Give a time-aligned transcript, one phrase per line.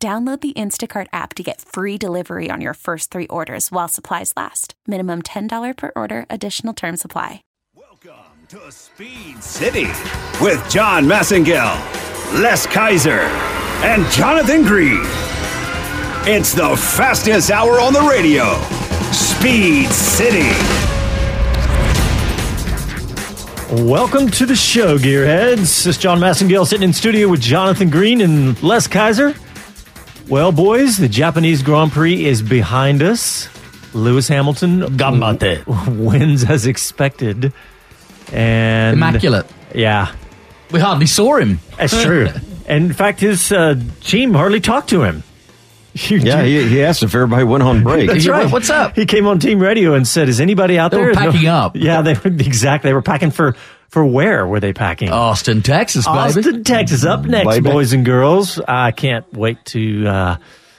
[0.00, 4.32] Download the Instacart app to get free delivery on your first three orders while supplies
[4.36, 4.74] last.
[4.86, 7.42] Minimum $10 per order, additional term supply.
[7.74, 9.88] Welcome to Speed City
[10.40, 11.74] with John Massengill,
[12.40, 13.22] Les Kaiser,
[13.82, 15.00] and Jonathan Green.
[16.30, 18.54] It's the fastest hour on the radio.
[19.10, 20.54] Speed City.
[23.82, 25.56] Welcome to the show, Gearheads.
[25.56, 29.34] This is John Massengill sitting in studio with Jonathan Green and Les Kaiser.
[30.28, 33.48] Well, boys, the Japanese Grand Prix is behind us.
[33.94, 35.64] Lewis Hamilton Ganbatte.
[35.98, 37.52] wins as expected.
[38.32, 39.46] And Immaculate.
[39.74, 40.12] Yeah,
[40.70, 41.60] We hardly saw him.
[41.78, 42.28] that's true.
[42.66, 45.22] and in fact, his uh, team hardly talked to him.
[45.94, 48.08] You Yeah, he, he asked if everybody went on break.
[48.08, 48.52] That's Yeah, right.
[48.52, 48.94] what's up?
[48.94, 51.06] He came on team radio and said, "Is anybody out there?
[51.06, 51.74] They there?" were packing up.
[51.74, 52.90] Yeah, they were exactly.
[52.90, 53.56] They were packing for
[53.88, 55.10] for where were they packing?
[55.10, 56.18] Austin, Texas, baby.
[56.18, 57.70] Austin, Texas, up next, Baby.
[57.70, 58.60] boys and girls.
[58.60, 60.36] I can't wait to uh,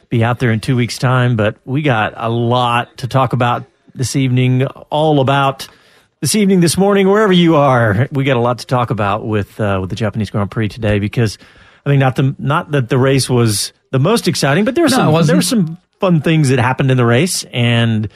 [0.09, 1.35] be out there in two weeks' time.
[1.35, 3.65] But we got a lot to talk about
[3.95, 4.65] this evening.
[4.65, 5.67] All about
[6.21, 8.07] this evening, this morning, wherever you are.
[8.11, 10.99] We got a lot to talk about with uh, with the Japanese Grand Prix today
[10.99, 11.37] because
[11.85, 14.89] I mean, not the not that the race was the most exciting, but there were
[14.89, 15.27] No, some wasn't.
[15.27, 18.07] there were some fun things that happened in the race and.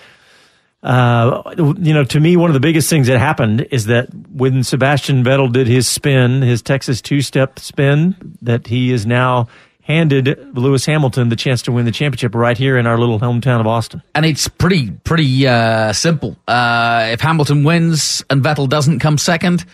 [0.83, 4.63] Uh, you know, to me, one of the biggest things that happened is that when
[4.63, 9.47] Sebastian Vettel did his spin, his Texas two-step spin, that he is now
[9.83, 13.59] handed Lewis Hamilton the chance to win the championship right here in our little hometown
[13.59, 14.01] of Austin.
[14.15, 16.37] and it's pretty pretty uh, simple.
[16.47, 19.65] Uh, if Hamilton wins and Vettel doesn't come second,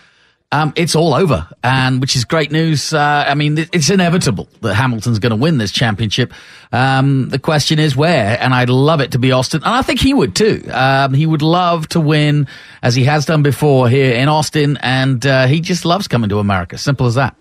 [0.52, 2.92] um, it's all over, and which is great news.
[2.92, 6.34] Uh, I mean, it's inevitable that Hamilton's going to win this championship.
[6.72, 10.00] Um, the question is where, and I'd love it to be Austin, and I think
[10.00, 10.64] he would too.
[10.72, 12.48] Um, he would love to win
[12.82, 16.40] as he has done before here in Austin, and uh, he just loves coming to
[16.40, 16.80] America.
[16.80, 17.36] Simple as that.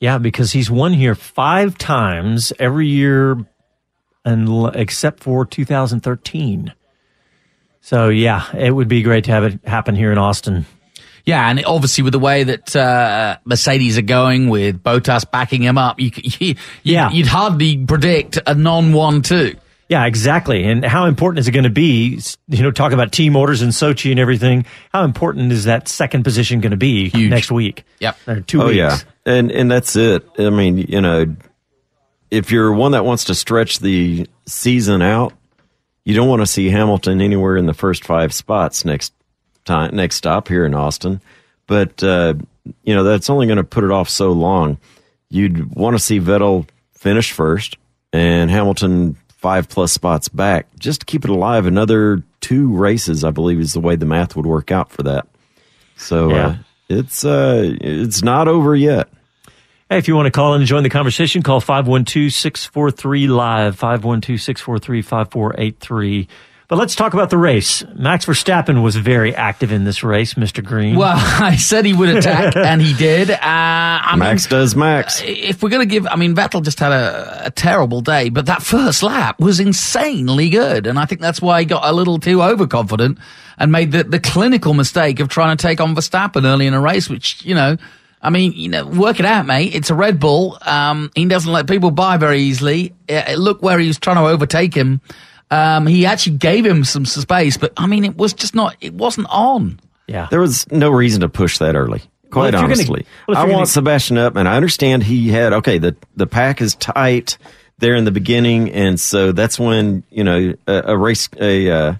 [0.00, 3.46] Yeah, because he's won here five times every year,
[4.24, 6.74] and except for 2013.
[7.80, 10.66] So yeah, it would be great to have it happen here in Austin.
[11.30, 15.78] Yeah, and obviously with the way that uh, Mercedes are going with Bottas backing him
[15.78, 19.56] up, you, you yeah, you'd hardly predict a non-one-two.
[19.88, 20.64] Yeah, exactly.
[20.66, 22.20] And how important is it going to be?
[22.46, 24.64] You know, talk about team orders in Sochi and everything.
[24.92, 27.28] How important is that second position going to be Huge.
[27.28, 27.82] next week?
[27.98, 28.16] Yep.
[28.28, 28.76] Or two Oh weeks.
[28.76, 30.24] yeah, and and that's it.
[30.38, 31.34] I mean, you know,
[32.30, 35.32] if you're one that wants to stretch the season out,
[36.04, 39.12] you don't want to see Hamilton anywhere in the first five spots next
[39.64, 41.20] time next stop here in Austin.
[41.66, 42.34] But uh,
[42.84, 44.78] you know, that's only going to put it off so long.
[45.28, 47.76] You'd want to see Vettel finish first
[48.12, 51.66] and Hamilton five plus spots back, just to keep it alive.
[51.66, 55.26] Another two races, I believe, is the way the math would work out for that.
[55.96, 56.46] So Yeah.
[56.46, 56.56] uh,
[56.88, 59.08] it's uh, it's not over yet.
[59.88, 66.28] Hey, if you want to call in and join the conversation, call 512-643-LIVE, 512-643-5483.
[66.70, 67.82] But let's talk about the race.
[67.96, 70.64] Max Verstappen was very active in this race, Mr.
[70.64, 70.94] Green.
[70.94, 73.28] Well, I said he would attack, and he did.
[73.28, 75.20] Uh, I Max mean, does Max.
[75.26, 78.46] if we're going to give, I mean, Vettel just had a, a terrible day, but
[78.46, 80.86] that first lap was insanely good.
[80.86, 83.18] And I think that's why he got a little too overconfident
[83.58, 86.80] and made the, the clinical mistake of trying to take on Verstappen early in a
[86.80, 87.78] race, which, you know,
[88.22, 89.74] I mean, you know, work it out, mate.
[89.74, 90.56] It's a Red Bull.
[90.62, 92.94] Um, he doesn't let people by very easily.
[93.08, 95.00] Uh, look where he was trying to overtake him.
[95.50, 98.94] Um, he actually gave him some space, but I mean, it was just not, it
[98.94, 99.80] wasn't on.
[100.06, 100.28] yeah.
[100.30, 102.02] There was no reason to push that early.
[102.30, 105.28] Quite if you're gonna- honestly, well, I want gonna- Sebastian up, and I understand he
[105.30, 105.78] had okay.
[105.78, 107.36] The the pack is tight
[107.78, 111.94] there in the beginning, and so that's when you know a, a race a uh,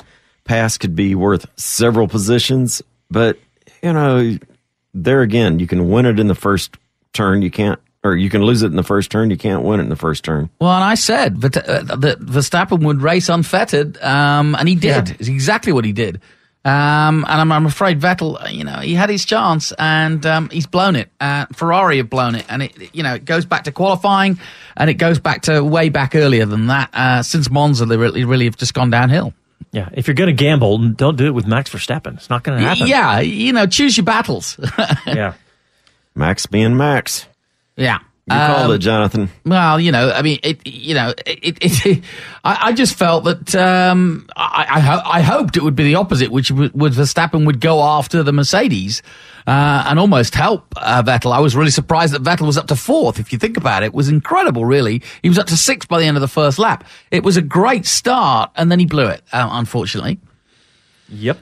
[0.44, 2.80] pass could be worth several positions.
[3.10, 3.38] But
[3.82, 4.38] you know,
[4.94, 6.76] there again, you can win it in the first
[7.12, 7.42] turn.
[7.42, 9.30] You can't, or you can lose it in the first turn.
[9.30, 10.50] You can't win it in the first turn.
[10.60, 15.08] Well, and I said that, uh, that Verstappen would race unfettered, um, and he did.
[15.08, 15.14] Yeah.
[15.18, 16.20] It's exactly what he did.
[16.62, 20.50] Um, and I'm, I'm afraid Vettel, uh, you know, he had his chance and um,
[20.50, 21.08] he's blown it.
[21.18, 24.38] Uh, Ferrari have blown it, and it, you know, it goes back to qualifying,
[24.76, 26.90] and it goes back to way back earlier than that.
[26.92, 29.32] Uh, since Monza, they really, really have just gone downhill.
[29.72, 29.88] Yeah.
[29.94, 32.16] If you're going to gamble, don't do it with Max Verstappen.
[32.16, 32.86] It's not going to happen.
[32.88, 34.58] Yeah, you know, choose your battles.
[35.06, 35.34] Yeah.
[36.14, 37.26] Max being Max.
[37.76, 37.98] Yeah.
[38.30, 39.28] You called it, Jonathan.
[39.44, 42.04] Well, you know, I mean, it, you know, it, it, it
[42.44, 45.96] I, I, just felt that, um, I, I, ho- I, hoped it would be the
[45.96, 49.02] opposite, which would, would Verstappen would go after the Mercedes,
[49.48, 51.32] uh, and almost help, uh, Vettel.
[51.32, 53.18] I was really surprised that Vettel was up to fourth.
[53.18, 55.02] If you think about it, it was incredible, really.
[55.22, 56.84] He was up to sixth by the end of the first lap.
[57.10, 60.20] It was a great start, and then he blew it, uh, unfortunately.
[61.08, 61.38] Yep.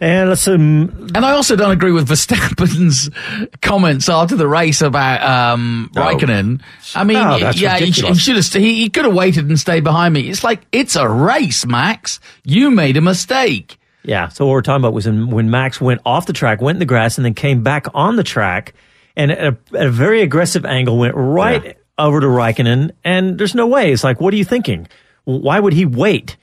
[0.00, 3.08] And let's um, and I also don't agree with Verstappen's
[3.62, 6.60] comments after the race about um, Raikkonen.
[6.94, 8.18] I mean, No, yeah, he, ridiculous.
[8.18, 8.46] he should have.
[8.62, 10.28] He, he could have waited and stayed behind me.
[10.28, 12.20] It's like it's a race, Max.
[12.44, 13.78] You made a mistake.
[14.02, 14.28] Yeah.
[14.28, 16.80] So what we're talking about was in, when Max went off the track, went in
[16.80, 18.74] the grass, and then came back on the track,
[19.16, 19.38] and at
[19.72, 21.72] a, at a very aggressive angle went right Yeah.
[21.98, 22.90] over to Raikkonen.
[23.02, 23.90] And there's no way.
[23.92, 24.86] It's like, what are you thinking?
[25.24, 26.36] Why would he wait?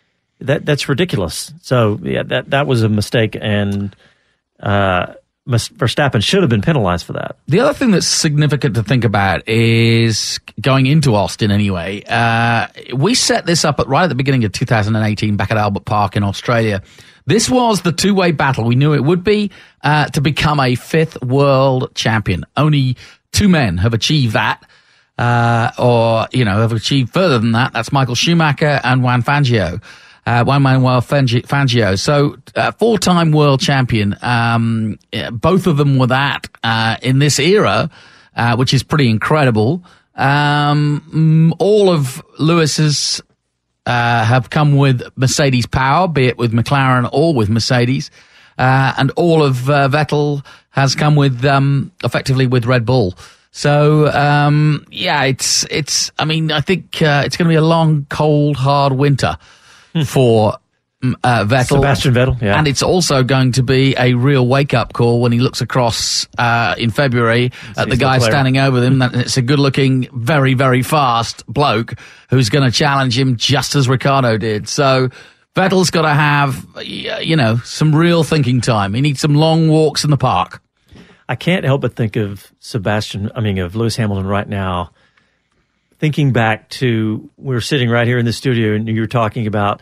[0.43, 1.53] That that's ridiculous.
[1.61, 3.95] So yeah, that that was a mistake, and
[4.59, 5.13] uh,
[5.47, 7.35] Verstappen should have been penalized for that.
[7.47, 12.01] The other thing that's significant to think about is going into Austin anyway.
[12.07, 15.83] Uh, we set this up at, right at the beginning of 2018 back at Albert
[15.83, 16.81] Park in Australia.
[17.25, 19.51] This was the two way battle we knew it would be
[19.83, 22.45] uh, to become a fifth world champion.
[22.55, 22.95] Only
[23.33, 24.63] two men have achieved that.
[25.17, 27.71] Uh, or, you know, have achieved further than that.
[27.71, 29.79] That's Michael Schumacher and Juan Fangio.
[30.25, 31.99] Uh, Juan Manuel Fangio.
[31.99, 34.15] So, uh, four-time world champion.
[34.21, 34.97] Um,
[35.33, 37.89] both of them were that, uh, in this era,
[38.35, 39.83] uh, which is pretty incredible.
[40.15, 43.21] Um, mm, all of Lewis's,
[43.85, 48.09] uh, have come with Mercedes power, be it with McLaren or with Mercedes.
[48.57, 53.13] Uh, and all of Vettel has come with, um, effectively with Red Bull.
[53.51, 57.61] So, um, yeah, it's, it's, I mean, I think, uh, it's going to be a
[57.61, 59.37] long, cold, hard winter
[60.05, 60.57] for
[61.03, 61.75] mm, uh, Vettel.
[61.75, 62.57] Sebastian Vettel, yeah.
[62.57, 66.27] And it's also going to be a real wake up call when he looks across
[66.37, 68.31] uh, in February at the guy Leclerc.
[68.31, 68.99] standing over them.
[68.99, 71.93] That it's a good looking, very, very fast bloke
[72.29, 74.67] who's going to challenge him just as Ricciardo did.
[74.67, 75.09] So
[75.55, 78.93] Vettel's got to have, you know, some real thinking time.
[78.93, 80.61] He needs some long walks in the park.
[81.29, 84.91] I can't help but think of Sebastian, I mean, of Lewis Hamilton right now,
[86.03, 89.47] thinking back to we are sitting right here in the studio and you were talking
[89.47, 89.81] about,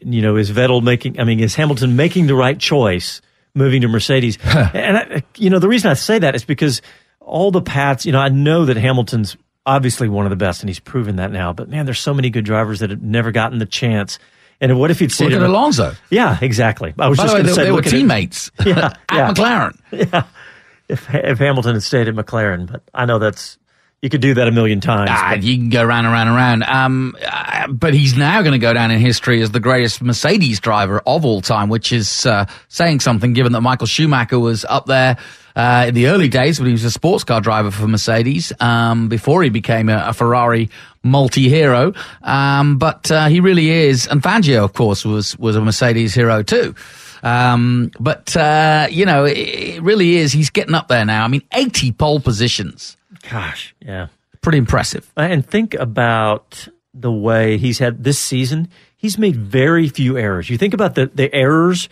[0.00, 3.22] you know, is Vettel making, I mean, is Hamilton making the right choice
[3.54, 4.36] moving to Mercedes?
[4.44, 6.82] and, I, you know, the reason I say that is because
[7.20, 10.68] all the paths, you know, I know that Hamilton's obviously one of the best and
[10.68, 13.60] he's proven that now, but man, there's so many good drivers that have never gotten
[13.60, 14.18] the chance.
[14.60, 15.94] And what if he'd stayed Look at Alonso.
[16.10, 16.94] Yeah, exactly.
[16.98, 18.98] I was By just going they, to say, they were look at teammates Yeah, at
[19.12, 19.32] yeah.
[19.32, 19.78] McLaren.
[20.88, 23.58] if if Hamilton had stayed at McLaren, but I know that's
[24.02, 25.10] you could do that a million times.
[25.12, 26.62] Ah, you can go round and round and round.
[26.64, 30.58] Um, uh, but he's now going to go down in history as the greatest Mercedes
[30.58, 34.86] driver of all time, which is uh, saying something given that Michael Schumacher was up
[34.86, 35.18] there
[35.54, 39.08] uh, in the early days when he was a sports car driver for Mercedes um,
[39.08, 40.68] before he became a, a Ferrari
[41.04, 41.92] multi-hero.
[42.22, 46.42] Um, but uh, he really is, and Fangio, of course, was was a Mercedes hero
[46.42, 46.74] too.
[47.22, 50.32] Um, but uh, you know, it, it really is.
[50.32, 51.24] He's getting up there now.
[51.24, 52.96] I mean, eighty pole positions,
[53.30, 54.08] gosh, yeah.
[54.40, 55.10] pretty impressive.
[55.16, 58.68] Uh, and think about the way he's had this season.
[58.96, 60.50] He's made very few errors.
[60.50, 61.88] You think about the the errors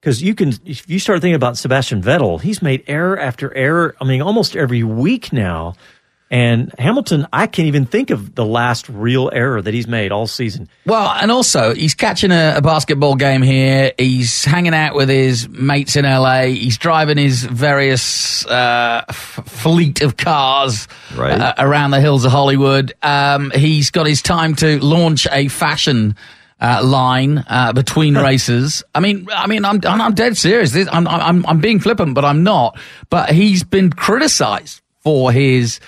[0.00, 3.96] because you can if you start thinking about Sebastian Vettel, he's made error after error.
[4.00, 5.74] I mean, almost every week now.
[6.34, 10.26] And Hamilton, I can't even think of the last real error that he's made all
[10.26, 10.68] season.
[10.84, 13.92] Well, and also he's catching a, a basketball game here.
[13.96, 16.46] He's hanging out with his mates in LA.
[16.46, 21.38] He's driving his various uh, f- fleet of cars Right.
[21.40, 22.92] uh, around the hills of Hollywood.
[23.00, 26.16] Um, he's got his time to launch a fashion.
[26.60, 28.82] Uh, line uh, between races.
[28.94, 30.72] I mean, I mean, I'm I'm, I'm dead serious.
[30.72, 32.78] This, I'm, I'm I'm being flippant, but I'm not.
[33.10, 35.78] But he's been criticised for his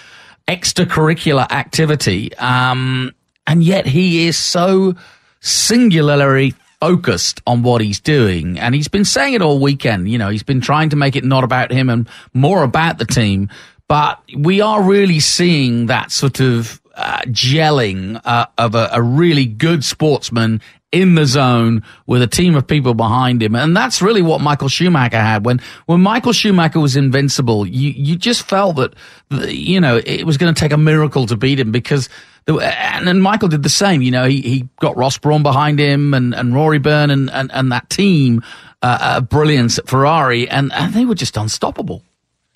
[0.49, 3.13] extracurricular activity, um,
[3.47, 4.95] and yet he is so
[5.41, 8.59] singularly focused on what he's doing.
[8.59, 10.09] And he's been saying it all weekend.
[10.09, 13.07] You know, he's been trying to make it not about him and more about the
[13.07, 13.49] team.
[13.89, 19.47] But we are really seeing that sort of uh, gelling uh, of a, a really
[19.47, 20.61] good sportsman
[20.93, 23.55] in the zone with a team of people behind him.
[23.55, 25.45] And that's really what Michael Schumacher had.
[25.45, 28.95] When, when Michael Schumacher was invincible, you, you just felt that,
[29.31, 32.09] you know, it was going to take a miracle to beat him because
[32.45, 34.01] the, and then Michael did the same.
[34.01, 37.51] You know, he, he got Ross Brawn behind him and, and Rory Byrne and, and,
[37.53, 38.43] and that team,
[38.83, 42.03] uh, uh, brilliance at Ferrari and, and they were just unstoppable.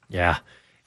[0.08, 0.38] Yeah.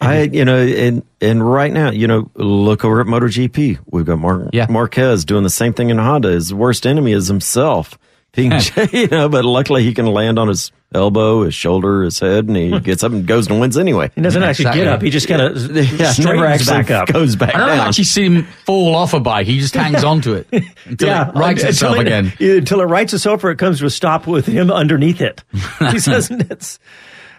[0.04, 3.80] I, you know, and and right now, you know, look over at MotoGP.
[3.90, 4.68] We've got Mar- Yeah.
[4.70, 6.30] Marquez doing the same thing in Honda.
[6.30, 7.98] His worst enemy is himself.
[8.36, 12.58] you know, but luckily he can land on his elbow, his shoulder, his head, and
[12.58, 12.78] he hmm.
[12.80, 14.10] gets up and goes and wins anyway.
[14.16, 14.84] He doesn't actually Exactly.
[14.86, 15.02] get up.
[15.04, 17.08] He just kind of Yeah, never straightens actually back up.
[17.14, 17.88] goes back I don't down.
[17.90, 19.46] actually see him fall off a bike.
[19.46, 20.48] He just hangs onto it
[20.86, 22.34] until it rights until itself it- again.
[22.40, 25.44] Until it rights itself or it comes to a stop with him underneath it.
[25.92, 26.80] he says it's.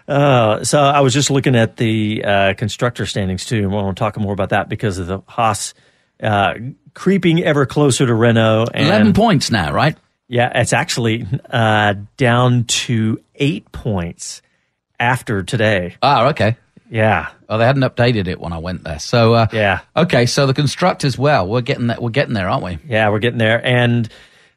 [0.07, 4.17] Uh, so I was just looking at the uh, constructor standings too, and to talk
[4.17, 5.73] more about that because of the Haas
[6.21, 6.53] uh,
[6.93, 8.67] creeping ever closer to Renault.
[8.73, 9.97] And, 11 points now, right?
[10.27, 14.41] Yeah, it's actually uh, down to eight points
[14.99, 15.95] after today.
[16.01, 16.57] Oh, okay.
[16.89, 18.99] Yeah, Oh, they hadn't updated it when I went there.
[18.99, 19.81] So, uh, Yeah.
[19.95, 22.01] Okay, so the constructors, well, we're getting that.
[22.01, 22.77] We're getting there, aren't we?
[22.87, 23.63] Yeah, we're getting there.
[23.65, 24.09] And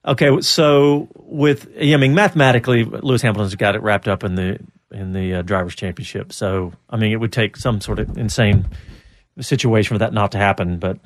[0.05, 4.59] okay, so with I mean, mathematically, Lewis Hamilton's got it wrapped up in the
[4.93, 6.33] in the uh, drivers' championship.
[6.33, 8.67] So I mean, it would take some sort of insane
[9.41, 10.79] situation for that not to happen.
[10.79, 10.99] But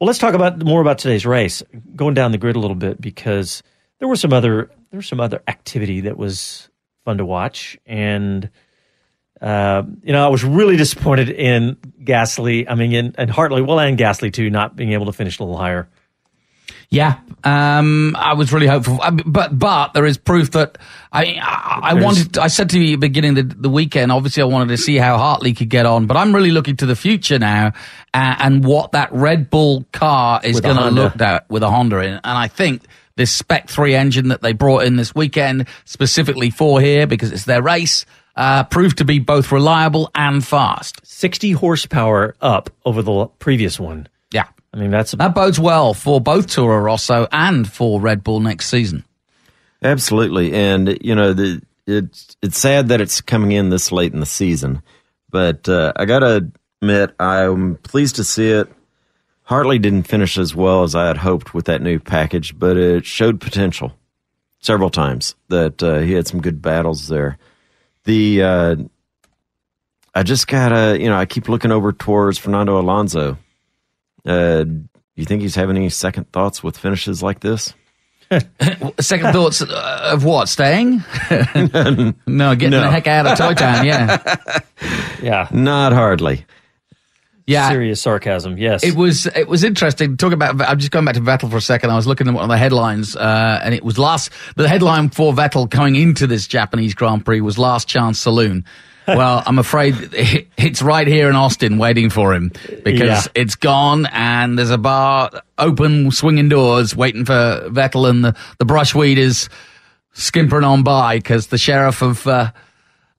[0.00, 1.62] well, let's talk about more about today's race.
[1.94, 3.62] Going down the grid a little bit because
[3.98, 6.68] there was some other there was some other activity that was
[7.04, 8.50] fun to watch and.
[9.40, 12.64] Uh, you know, I was really disappointed in Gasly.
[12.66, 15.42] I mean, in, and Hartley, well, and Gasly too, not being able to finish a
[15.42, 15.86] little higher.
[16.94, 20.78] Yeah, um, I was really hopeful, I- but but there is proof that
[21.12, 22.38] I I, I wanted.
[22.38, 24.12] I said to you at the beginning of the, the weekend.
[24.12, 26.86] Obviously, I wanted to see how Hartley could get on, but I'm really looking to
[26.86, 27.72] the future now
[28.14, 31.98] uh, and what that Red Bull car is going to look at with a Honda
[32.00, 32.12] in.
[32.14, 32.82] And I think
[33.16, 37.44] this Spec Three engine that they brought in this weekend specifically for here because it's
[37.44, 41.00] their race uh, proved to be both reliable and fast.
[41.06, 44.08] 60 horsepower up over the previous one.
[44.74, 44.78] Yeah.
[44.78, 48.68] I mean, that's That bodes well for both Toro Rosso and for Red Bull next
[48.68, 49.04] season.
[49.82, 54.20] Absolutely, and you know the it's it's sad that it's coming in this late in
[54.20, 54.82] the season,
[55.30, 56.50] but uh, I gotta
[56.80, 58.68] admit I'm pleased to see it.
[59.42, 63.04] Hartley didn't finish as well as I had hoped with that new package, but it
[63.04, 63.92] showed potential
[64.60, 67.36] several times that uh, he had some good battles there.
[68.04, 68.76] The uh,
[70.14, 73.36] I just gotta you know I keep looking over towards Fernando Alonso.
[74.26, 74.64] Uh,
[75.16, 77.74] you think he's having any second thoughts with finishes like this?
[79.00, 80.48] Second thoughts uh, of what?
[80.48, 81.04] Staying?
[82.26, 83.84] no, getting the heck out of Toy Town.
[83.84, 84.34] Yeah,
[85.22, 86.46] yeah, Not hardly.
[87.46, 87.68] yeah.
[87.68, 88.56] serious sarcasm.
[88.56, 88.82] Yes.
[88.82, 90.16] It was it was interesting.
[90.16, 90.60] Talk about.
[90.62, 91.90] I'm just going back to Vettel for a second.
[91.90, 94.30] I was looking at one of the headlines, uh, and it was last.
[94.56, 98.64] The headline for Vettel going into this Japanese Grand Prix was "Last Chance Saloon."
[99.06, 99.94] Well, I'm afraid
[100.56, 102.50] it's right here in Austin waiting for him
[102.84, 103.32] because Yeah.
[103.34, 108.64] it's gone, and there's a bar open, swinging doors, waiting for Vettel, and the the
[108.64, 109.48] brush weeders
[110.12, 112.50] skimpering on by because the sheriff of uh,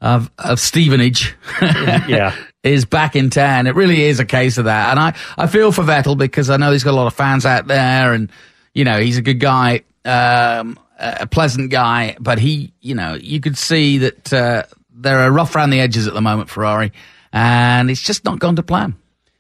[0.02, 1.36] of of Stevenage.
[1.62, 2.36] yeah.
[2.64, 3.68] is back in town.
[3.68, 4.90] It really is a case of that.
[4.90, 7.46] And I, I feel for Vettel because I know he's got a lot of fans
[7.46, 8.32] out there and,
[8.74, 13.40] you know, he's a good guy, um, a pleasant guy, but he, you know, you
[13.40, 14.64] could see that, uh,
[14.96, 16.92] they're rough around the edges at the moment, Ferrari,
[17.32, 18.96] and it's just not gone to plan.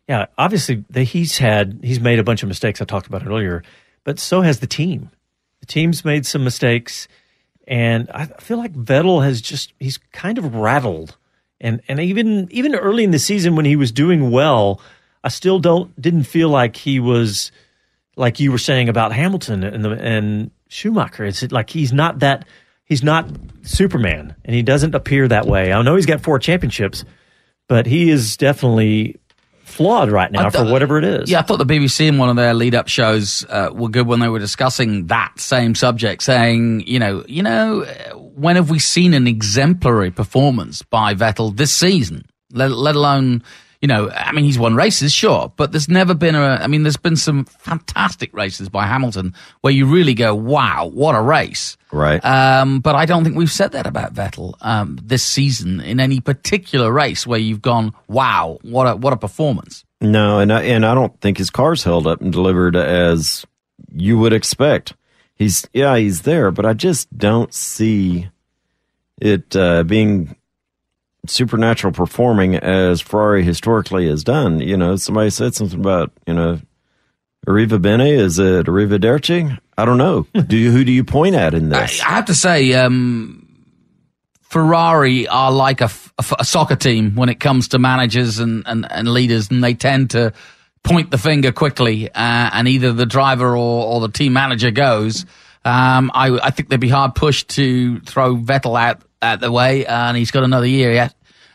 [0.07, 0.27] Yeah.
[0.37, 2.81] Obviously, the, he's had, he's made a bunch of mistakes.
[2.81, 3.63] I talked about it earlier,
[4.03, 5.09] but so has the team.
[5.61, 7.07] The team's made some mistakes.
[7.67, 11.17] And I feel like Vettel has just, he's kind of rattled.
[11.59, 14.79] And, and even, even early in the season when he was doing well,
[15.23, 17.51] I still don't, didn't feel like he was,
[18.15, 21.25] like you were saying about Hamilton and the, and Schumacher.
[21.25, 22.45] It's like he's not that
[22.85, 23.27] he's not
[23.63, 25.73] Superman, and he doesn't appear that way.
[25.73, 27.03] I know he's got four championships,
[27.67, 29.19] but he is definitely
[29.63, 31.29] flawed right now I for whatever it is.
[31.29, 34.19] Yeah, I thought the BBC in one of their lead-up shows uh, were good when
[34.19, 38.79] they were discussing that same subject, saying, you know, you know, uh, when have we
[38.79, 42.25] seen an exemplary performance by Vettel this season?
[42.51, 43.43] Let, let alone,
[43.81, 46.59] you know, I mean, he's won races, sure, but there's never been a.
[46.61, 51.15] I mean, there's been some fantastic races by Hamilton where you really go, wow, what
[51.15, 51.77] a race.
[51.91, 52.23] Right.
[52.25, 56.19] Um, but I don't think we've said that about Vettel um, this season in any
[56.19, 59.83] particular race where you've gone, wow, what a what a performance.
[60.01, 63.45] No, and I, and I don't think his car's held up and delivered as
[63.93, 64.93] you would expect.
[65.35, 68.29] He's yeah, he's there, but I just don't see
[69.21, 70.35] it uh, being
[71.29, 74.59] supernatural performing as Ferrari historically has done.
[74.59, 76.59] You know, somebody said something about you know
[77.47, 78.17] Arrivabene.
[78.17, 79.57] Is it Arriva Derci?
[79.77, 80.27] I don't know.
[80.47, 82.01] do you who do you point at in this?
[82.01, 83.45] I have to say, um,
[84.41, 85.89] Ferrari are like a
[86.43, 90.33] soccer team when it comes to managers and, and, and leaders, and they tend to
[90.81, 95.25] point the finger quickly, uh, and either the driver or, or the team manager goes.
[95.65, 99.85] Um, I, I think they'd be hard pushed to throw Vettel out, out the way,
[99.85, 101.13] and he's got another year yet.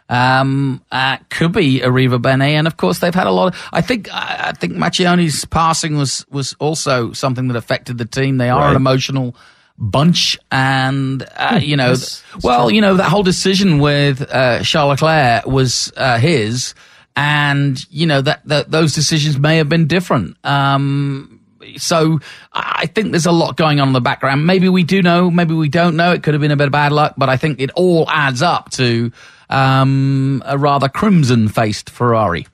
[0.08, 3.68] Um, uh, could be Arrivabene, and of course they've had a lot of.
[3.72, 8.38] I think I I think Marchionne's passing was was also something that affected the team.
[8.38, 9.36] They are an emotional
[9.78, 12.74] bunch, and uh, you know, Yes, it's well, true.
[12.74, 16.74] you know, that whole decision with uh, Charles Leclerc was uh, his,
[17.14, 20.36] and you know that, that those decisions may have been different.
[20.44, 21.39] Um,
[21.76, 22.20] so
[22.52, 24.46] I I think there's a lot going on in the background.
[24.46, 26.12] Maybe we do know, maybe we don't know.
[26.12, 28.40] It could have been a bit of bad luck, but I think it all adds
[28.40, 29.12] up to
[29.50, 32.46] um, a rather crimson-faced Ferrari.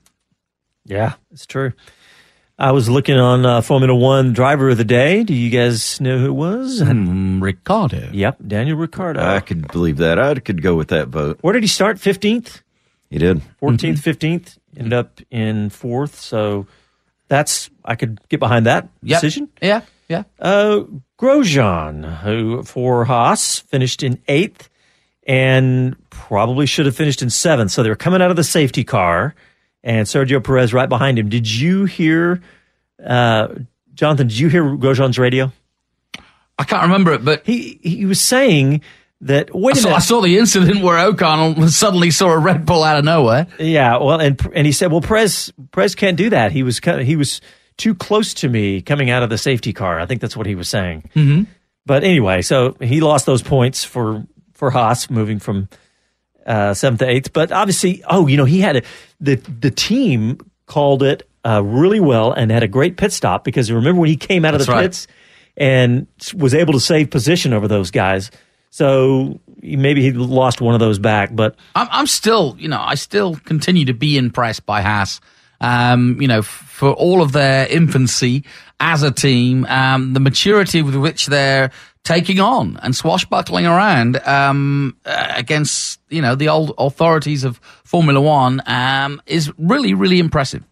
[0.84, 1.72] Yeah, it's true.
[2.58, 5.22] I was looking on uh, Formula One driver of the day.
[5.22, 6.80] Do you guys know who it was?
[6.80, 8.10] Mm, Ricciardo.
[8.12, 9.20] Yep, Daniel Ricciardo.
[9.20, 10.18] I could believe that.
[10.18, 11.38] I could go with that vote.
[11.42, 11.98] Where did he start?
[11.98, 12.62] 15th?
[13.10, 13.42] He did.
[13.62, 14.58] 14th, 15th?
[14.76, 16.18] Ended up in fourth.
[16.18, 16.66] So
[17.28, 19.20] that's, I could get behind that Yep.
[19.20, 19.48] decision.
[19.62, 20.24] Yeah, yeah.
[20.40, 20.82] Uh,
[21.18, 24.68] Grosjean, who for Haas finished in eighth
[25.26, 27.70] and probably should have finished in seventh.
[27.72, 29.34] So they were coming out of the safety car
[29.82, 31.28] and Sergio Perez right behind him.
[31.28, 32.40] Did you hear,
[33.04, 33.48] uh,
[33.94, 35.50] Jonathan, did you hear Grosjean's radio?
[36.58, 38.80] I can't remember it, but He, he was saying
[39.26, 42.82] that, wait I saw, I saw the incident where O'Connell suddenly saw a Red Bull
[42.82, 43.46] out of nowhere.
[43.58, 46.52] Yeah, well, and and he said, well, Perez Perez can't do that.
[46.52, 47.40] He was he was
[47.76, 50.00] too close to me coming out of the safety car.
[50.00, 51.10] I think that's what he was saying.
[51.14, 51.44] Mm-hmm.
[51.84, 55.68] But anyway, so he lost those points for for Haas moving from
[56.46, 57.32] uh, seventh to eighth.
[57.32, 58.82] But obviously, oh, you know, he had a,
[59.20, 63.70] the the team called it uh, really well and had a great pit stop because
[63.70, 64.82] remember when he came out of That's the right.
[64.82, 65.06] pits
[65.56, 68.30] and was able to save position over those guys.
[68.76, 72.94] So maybe he lost one of those back, but I'm, I'm still, you know, I
[72.94, 75.18] still continue to be impressed by Haas.
[75.62, 78.44] Um, you know, f- for all of their infancy
[78.78, 81.70] as a team, um, the maturity with which they're
[82.04, 88.20] taking on and swashbuckling around um, uh, against, you know, the old authorities of Formula
[88.20, 90.62] One um, is really, really impressive.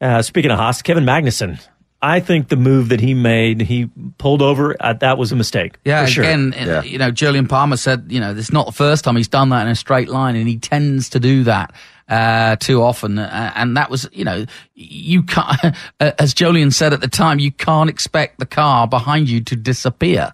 [0.00, 1.60] Uh, speaking of Haas, Kevin Magnussen.
[2.00, 4.76] I think the move that he made, he pulled over.
[4.78, 5.78] Uh, that was a mistake.
[5.84, 6.24] Yeah, for sure.
[6.24, 6.82] again, Yeah.
[6.82, 9.48] you know, Jolyon Palmer said, you know, this is not the first time he's done
[9.48, 11.72] that in a straight line, and he tends to do that
[12.08, 13.18] uh, too often.
[13.18, 17.50] Uh, and that was, you know, you can't, as Jolyon said at the time, you
[17.50, 20.32] can't expect the car behind you to disappear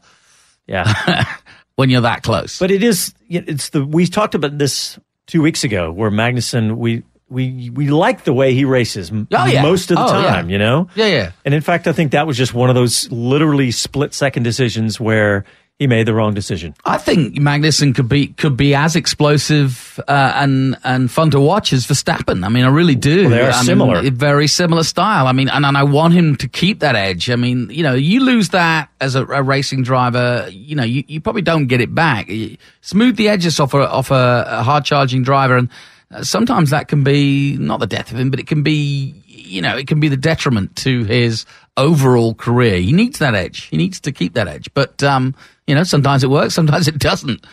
[0.66, 1.24] yeah.
[1.76, 2.58] when you're that close.
[2.58, 3.14] but it is.
[3.30, 8.24] It's the we talked about this two weeks ago, where Magnussen, we we we like
[8.24, 9.62] the way he races m- Oh, yeah.
[9.62, 10.30] most of the Oh, yeah.
[10.34, 10.50] time.
[10.50, 10.88] You know.
[10.94, 11.32] yeah, yeah.
[11.44, 15.00] And in fact, I think that was just one of those literally split second decisions
[15.00, 15.44] where
[15.78, 16.72] he made the wrong decision.
[16.84, 21.72] I think Magnussen could be could be as explosive uh, and and fun to watch
[21.72, 22.44] as Verstappen.
[22.44, 23.22] I mean, I really do.
[23.22, 23.96] Well, they are I similar.
[23.98, 25.26] a very similar style.
[25.26, 27.28] I mean, and, and I want him to keep that edge.
[27.28, 31.02] I mean, you know, you lose that as a, a racing driver, you know, you,
[31.08, 32.28] you probably don't get it back.
[32.28, 35.68] You smooth the edges off a off a, a hard charging driver, and
[36.10, 39.14] uh, sometimes that can be not the death of him, but it can be.
[39.26, 41.44] You know, it can be the detriment to his
[41.76, 42.78] overall career.
[42.80, 43.64] He needs that edge.
[43.64, 44.68] He needs to keep that edge.
[44.74, 45.34] But um,
[45.66, 47.44] you know, sometimes it works, sometimes it doesn't.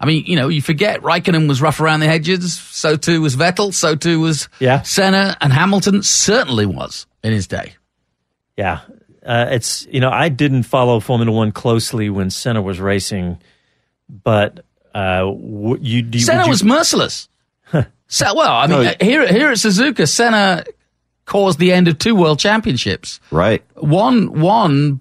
[0.00, 2.58] I mean, you know, you forget Raikkonen was rough around the edges.
[2.58, 3.72] So too was Vettel.
[3.74, 4.82] So too was Yeah.
[4.82, 7.74] Senna, and Hamilton certainly was in his day.
[8.56, 8.80] Yeah,
[9.24, 13.38] uh, it's you know I didn't follow Formula One closely when Senna was racing,
[14.08, 14.64] but
[14.94, 17.28] uh, w- you, do you Senna you- was merciless.
[18.14, 18.90] So, well, I mean, No.
[18.90, 20.64] uh, here here at Suzuka, Senna
[21.26, 23.18] caused the end of two world championships.
[23.30, 23.62] Right.
[23.76, 25.00] One, one,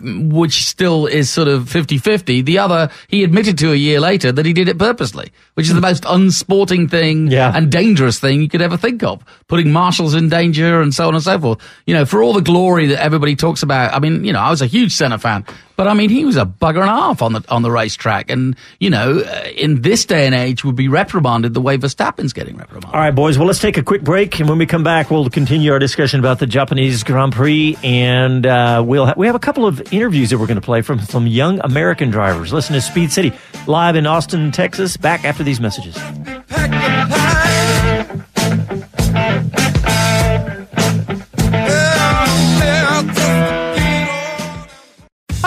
[0.00, 2.44] which still is sort of 50-50.
[2.44, 5.74] The other, he admitted to a year later that he did it purposely, which is
[5.74, 7.50] the most unsporting thing Yeah.
[7.54, 9.24] and dangerous thing you could ever think of.
[9.48, 11.58] Putting marshals in danger and so on and so forth.
[11.86, 13.94] You know, for all the glory that everybody talks about.
[13.94, 16.36] I mean, you know, I was a huge Senna fan, but I mean, he was
[16.36, 18.30] a bugger and a half on the, on the racetrack.
[18.30, 22.32] And, you know, uh, in this day and age would be reprimanded the way Verstappen's
[22.32, 22.94] getting reprimanded.
[22.94, 23.38] All right, boys.
[23.38, 26.20] Well, let's take a quick break, and when we come back, we'll continue our discussion
[26.20, 30.30] about the Japanese Grand Prix, and uh, we'll ha- we have a couple of interviews
[30.30, 32.52] that we're going to play from some young American drivers.
[32.52, 33.32] Listen to Speed City
[33.66, 34.96] live in Austin, Texas.
[34.96, 35.96] Back after these messages.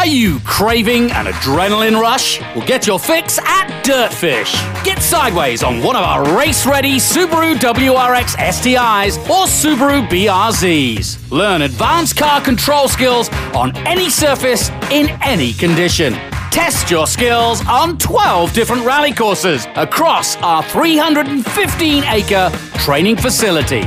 [0.07, 2.39] You craving an adrenaline rush?
[2.55, 4.53] Well, get your fix at Dirtfish.
[4.83, 11.31] Get sideways on one of our race-ready Subaru WRX STIs or Subaru BRZs.
[11.31, 16.13] Learn advanced car control skills on any surface in any condition.
[16.51, 23.81] Test your skills on 12 different rally courses across our 315-acre training facility.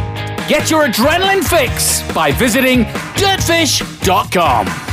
[0.49, 4.90] Get your adrenaline fix by visiting dirtfish.com.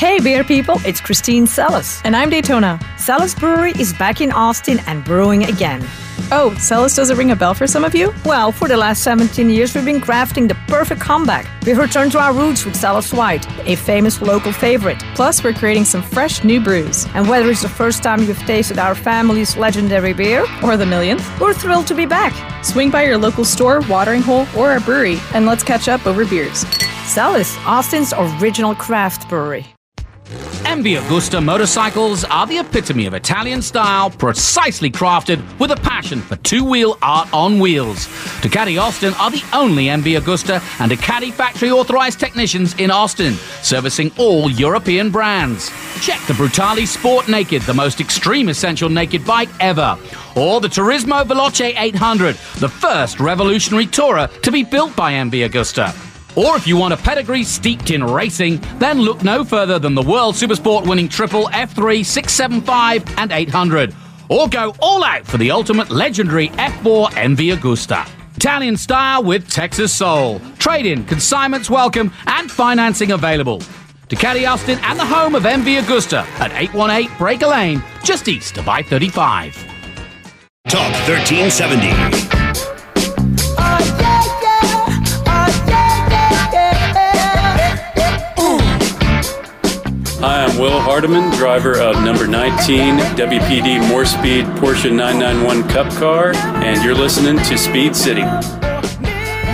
[0.00, 2.00] Hey, beer people, it's Christine Celis.
[2.04, 2.80] And I'm Daytona.
[2.96, 5.86] Celis Brewery is back in Austin and brewing again.
[6.32, 8.14] Oh, Celis doesn't ring a bell for some of you?
[8.24, 11.46] Well, for the last 17 years, we've been crafting the perfect comeback.
[11.66, 15.04] We've returned to our roots with Celis White, a famous local favorite.
[15.14, 17.06] Plus, we're creating some fresh new brews.
[17.12, 21.38] And whether it's the first time you've tasted our family's legendary beer, or the millionth,
[21.38, 22.32] we're thrilled to be back.
[22.64, 26.24] Swing by your local store, watering hole, or our brewery, and let's catch up over
[26.24, 26.64] beers.
[27.04, 29.66] Celis, Austin's original craft brewery.
[30.30, 36.36] MV Agusta motorcycles are the epitome of Italian style, precisely crafted with a passion for
[36.36, 38.06] two wheel art on wheels.
[38.40, 44.12] Ducati Austin are the only MV Agusta and Ducati factory authorized technicians in Austin, servicing
[44.18, 45.70] all European brands.
[46.00, 49.98] Check the Brutale Sport Naked, the most extreme essential naked bike ever.
[50.36, 56.09] Or the Turismo Veloce 800, the first revolutionary tourer to be built by MV Agusta.
[56.36, 60.02] Or if you want a pedigree steeped in racing, then look no further than the
[60.02, 63.94] World Supersport winning triple F3, 675, and 800.
[64.28, 68.08] Or go all out for the ultimate legendary F4 MV Agusta.
[68.36, 70.40] Italian style with Texas soul.
[70.58, 73.60] Trade in, consignments welcome, and financing available.
[74.08, 78.56] To Ducati Austin and the home of MV Agusta at 818 Breaker Lane, just east
[78.56, 79.54] of I 35.
[80.68, 82.39] Talk 1370.
[90.60, 96.94] Will Hardeman, driver of number 19 WPD More Speed Porsche 991 Cup Car, and you're
[96.94, 98.20] listening to Speed City.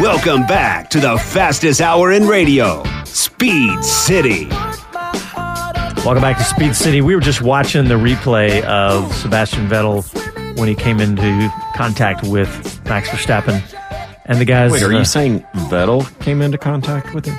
[0.01, 4.49] Welcome back to the fastest hour in radio, Speed City.
[6.03, 7.01] Welcome back to Speed City.
[7.03, 10.03] We were just watching the replay of Sebastian Vettel
[10.59, 13.63] when he came into contact with Max Verstappen.
[14.25, 14.73] And the guys.
[14.73, 17.37] Wait, are uh, you saying Vettel came into contact with him?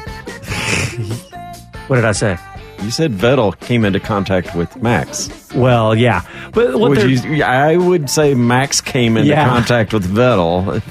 [1.88, 2.38] What did I say?
[2.82, 5.30] You said Vettel came into contact with Max.
[5.54, 6.22] Well, yeah.
[6.54, 9.48] But what Would you, I would say Max came into Yeah.
[9.48, 10.82] contact with Vettel.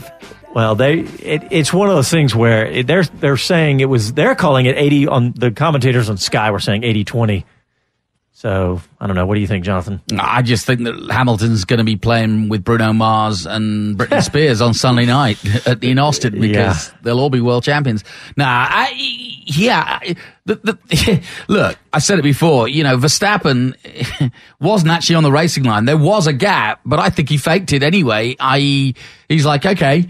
[0.55, 4.14] Well, they it, it's one of those things where it, they're they're saying it was
[4.14, 7.44] they're calling it 80 on the commentators on Sky were saying 80-20.
[8.46, 9.26] So, I don't know.
[9.26, 10.00] What do you think, Jonathan?
[10.16, 14.61] I just think that Hamilton's going to be playing with Bruno Mars and Britney Spears
[14.61, 16.94] on Sunday night at, in Austin because Yeah.
[17.02, 18.04] they'll all be world champions.
[18.37, 18.92] Nah, I,
[19.46, 19.98] yeah.
[20.00, 22.68] I- The, the, look, I said it before.
[22.68, 23.74] You know, Verstappen
[24.61, 25.85] wasn't actually on the racing line.
[25.87, 28.37] There was a gap, but I think he faked it anyway.
[28.38, 28.94] I.e.,
[29.28, 30.06] he's like, okay.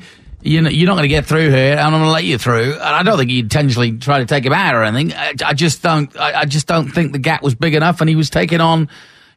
[0.47, 2.39] You know, you're not going to get through here, and I'm going to let you
[2.39, 2.75] through.
[2.75, 5.13] And I don't think he intentionally tried to take him out or anything.
[5.13, 6.17] I, I just don't.
[6.19, 8.89] I, I just don't think the gap was big enough, and he was taking on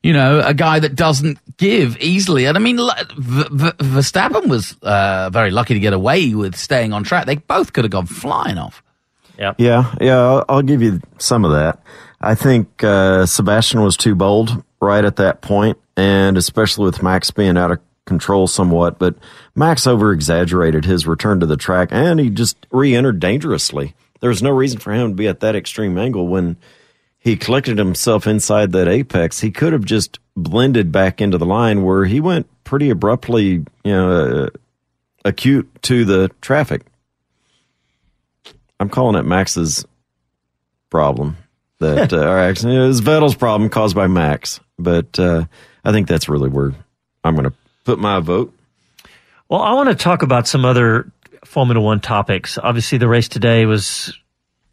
[0.02, 2.46] you know, a guy that doesn't give easily.
[2.46, 6.56] And I mean, l- V- V- Verstappen was uh, very lucky to get away with
[6.56, 7.26] staying on track.
[7.26, 8.82] They both could have gone flying off.
[9.38, 9.54] Yeah.
[9.58, 11.82] Yeah, yeah, I'll, I'll give you some of that.
[12.22, 17.32] I think uh, Sebastian was too bold right at that point, and especially with Max
[17.32, 19.00] being out of control somewhat.
[19.00, 19.16] But
[19.56, 23.96] Max over exaggerated his return to the track, and he just re entered dangerously.
[24.20, 26.58] There was no reason for him to be at that extreme angle when
[27.18, 29.40] he collected himself inside that apex.
[29.40, 33.66] He could have just blended back into the line where he went pretty abruptly, you
[33.86, 34.50] know, uh,
[35.26, 36.84] acute to the traffic.
[38.80, 39.86] I'm calling it Max's
[40.90, 41.38] problem.
[41.80, 45.46] That uh, or actually, it was Vettel's problem caused by Max, but uh,
[45.84, 46.74] I think that's really where
[47.24, 47.54] I'm going to
[47.90, 48.54] put my vote.
[49.50, 51.12] Well, I want to talk about some other
[51.44, 52.60] Formula One topics.
[52.60, 54.16] Obviously, the race today was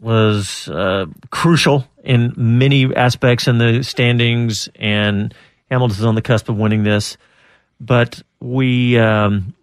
[0.00, 5.32] was uh, crucial in many aspects in the standings, and
[5.70, 7.16] Hamilton's on the cusp of winning this.
[7.80, 9.54] But we um,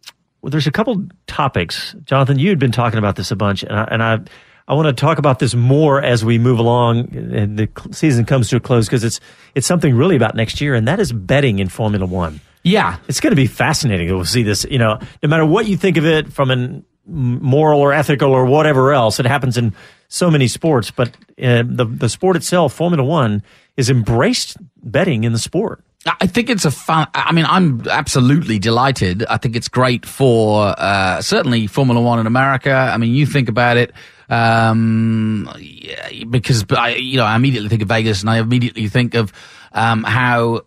[0.41, 2.39] well, there's a couple topics, Jonathan.
[2.39, 4.19] You had been talking about this a bunch, and I, and I
[4.67, 8.49] I want to talk about this more as we move along and the season comes
[8.49, 9.19] to a close because it's
[9.53, 12.41] it's something really about next year, and that is betting in Formula One.
[12.63, 14.65] Yeah, It's going to be fascinating to see this.
[14.69, 18.45] You know, no matter what you think of it from an moral or ethical or
[18.45, 19.73] whatever else, it happens in
[20.07, 20.89] so many sports.
[20.91, 21.09] But
[21.41, 23.43] uh, the the sport itself, Formula One,
[23.75, 25.83] is embraced betting in the sport.
[26.05, 27.07] I think it's a fun.
[27.13, 29.25] I mean, I'm absolutely delighted.
[29.25, 32.73] I think it's great for uh, certainly Formula One in America.
[32.73, 33.93] I mean, you think about it,
[34.29, 39.13] um, yeah, because I, you know, I immediately think of Vegas, and I immediately think
[39.15, 39.31] of
[39.73, 40.61] um, how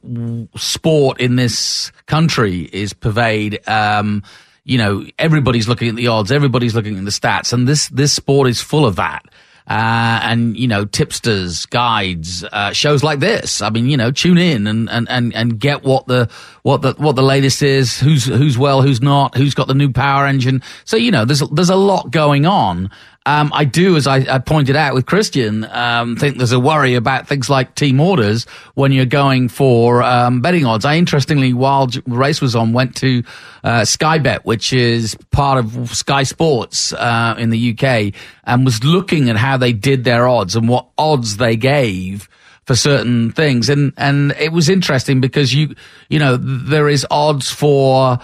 [0.57, 3.67] sport in this country is pervade.
[3.69, 4.23] Um,
[4.65, 8.13] you know, everybody's looking at the odds, everybody's looking at the stats, and this this
[8.13, 9.25] sport is full of that.
[9.69, 13.61] Uh, and you know, tipsters, guides, uh, shows like this.
[13.61, 16.31] I mean, you know, tune in and, and, and, and get what the
[16.63, 17.99] what the what the latest is.
[17.99, 20.63] Who's who's well, who's not, who's got the new power engine.
[20.85, 22.91] So you know, there's there's a lot going on.
[23.27, 26.95] Um, I do, as I, I, pointed out with Christian, um, think there's a worry
[26.95, 30.85] about things like team orders when you're going for um, betting odds.
[30.85, 33.25] I interestingly, while the race was on, went to
[33.65, 38.85] uh, Sky Bet, which is part of Sky Sports uh, in the UK, and was
[38.85, 42.29] looking at how they did their odds and what odds they gave
[42.65, 43.69] for certain things.
[43.69, 45.75] And, and it was interesting because you,
[46.09, 48.21] you know, there is odds for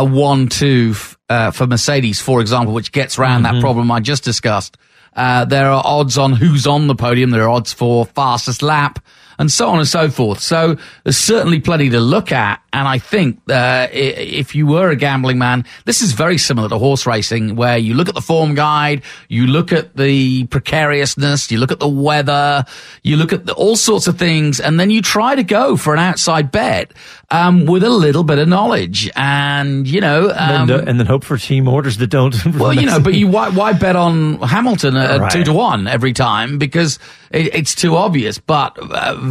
[0.00, 0.94] a one two
[1.28, 3.56] uh, for Mercedes, for example, which gets around mm-hmm.
[3.56, 4.76] that problem I just discussed.
[5.14, 7.30] Uh, there are odds on who's on the podium.
[7.30, 9.04] There are odds for fastest lap
[9.40, 10.38] and so on and so forth.
[10.38, 12.62] So there's certainly plenty to look at.
[12.74, 16.76] And I think uh, if you were a gambling man, this is very similar to
[16.76, 21.58] horse racing, where you look at the form guide, you look at the precariousness, you
[21.58, 22.66] look at the weather,
[23.02, 25.94] you look at the, all sorts of things, and then you try to go for
[25.94, 26.92] an outside bet
[27.30, 31.24] um, with a little bit of knowledge, and you know, um, and, and, then hope
[31.24, 32.36] for team orders that don't.
[32.56, 35.32] well, you know, but you why, why bet on Hamilton at right.
[35.32, 36.98] two to one every time because
[37.30, 38.76] it, it's too obvious, but.
[38.78, 39.29] Uh,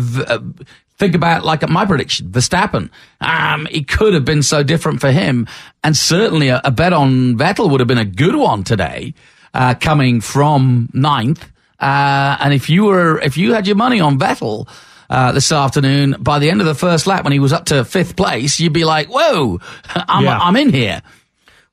[0.97, 2.89] think about like my prediction, Verstappen.
[3.21, 5.47] Um, it could have been so different for him,
[5.83, 9.13] and certainly a, a bet on Vettel would have been a good one today,
[9.53, 11.49] uh, coming from ninth.
[11.79, 14.67] Uh, and if you were, if you had your money on Vettel,
[15.09, 17.83] uh, this afternoon, by the end of the first lap, when he was up to
[17.83, 19.59] fifth place, you'd be like, whoa,
[19.95, 20.37] I'm, yeah.
[20.37, 21.01] I'm in here.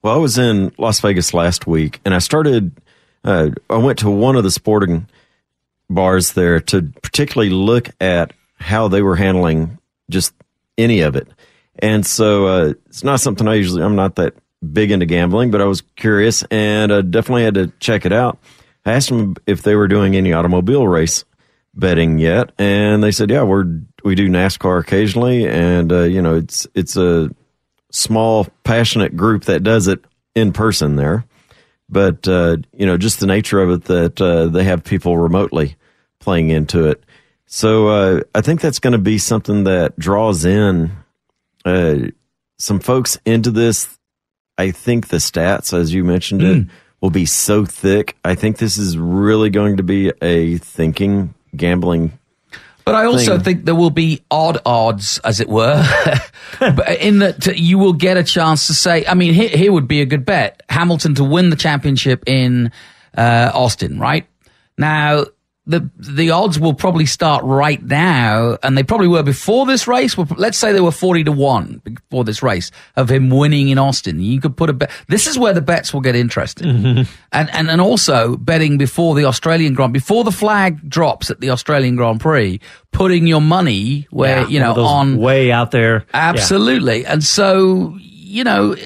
[0.03, 2.73] Well, I was in Las Vegas last week and I started,
[3.25, 5.07] uh, I went to one of the sporting
[5.88, 9.79] bars there to particularly look at how they were handling
[10.11, 10.35] just
[10.79, 11.29] any of it.
[11.79, 14.35] And so uh, it's not something I usually, I'm not that
[14.72, 18.38] big into gambling, but I was curious and uh, definitely had to check it out.
[18.85, 21.25] I asked them if they were doing any automobile race
[21.75, 23.64] betting yet, and they said, "Yeah, we're
[24.05, 27.31] we do NASCAR occasionally, and uh, you know it's it's a
[27.90, 31.25] small passionate group that does it in person there."
[31.88, 35.77] But uh, you know, just the nature of it that uh, they have people remotely
[36.18, 37.03] playing into it.
[37.46, 40.92] So uh, I think that's going to be something that draws in
[41.64, 41.96] uh,
[42.59, 43.99] some folks into this.
[44.59, 46.62] I think the stats, as you mentioned mm.
[46.62, 46.68] it,
[47.01, 48.16] will be so thick.
[48.25, 52.18] I think this is really going to be a thinking gambling
[52.87, 53.44] but I also thing.
[53.44, 55.83] think there will be odd odds, as it were,
[57.01, 60.01] in that you will get a chance to say, I mean, here, here would be
[60.01, 60.62] a good bet.
[60.68, 62.70] Hamilton to win the championship in
[63.18, 64.25] uh, Austin, right?
[64.79, 65.25] Now,
[65.66, 70.16] the the odds will probably start right now, and they probably were before this race.
[70.16, 74.20] Let's say they were forty to one before this race of him winning in Austin.
[74.20, 74.90] You could put a bet.
[75.09, 77.12] This is where the bets will get interesting, mm-hmm.
[77.33, 81.50] and and and also betting before the Australian Grand before the flag drops at the
[81.50, 82.61] Australian Grand Prix,
[82.92, 86.07] putting your money where yeah, you know on way out there.
[86.14, 87.12] Absolutely, yeah.
[87.12, 88.76] and so you know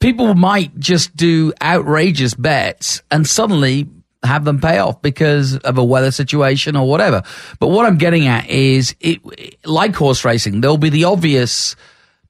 [0.00, 3.88] people might just do outrageous bets and suddenly
[4.24, 7.22] have them pay off because of a weather situation or whatever.
[7.58, 9.20] But what I'm getting at is it,
[9.66, 11.76] like horse racing, there'll be the obvious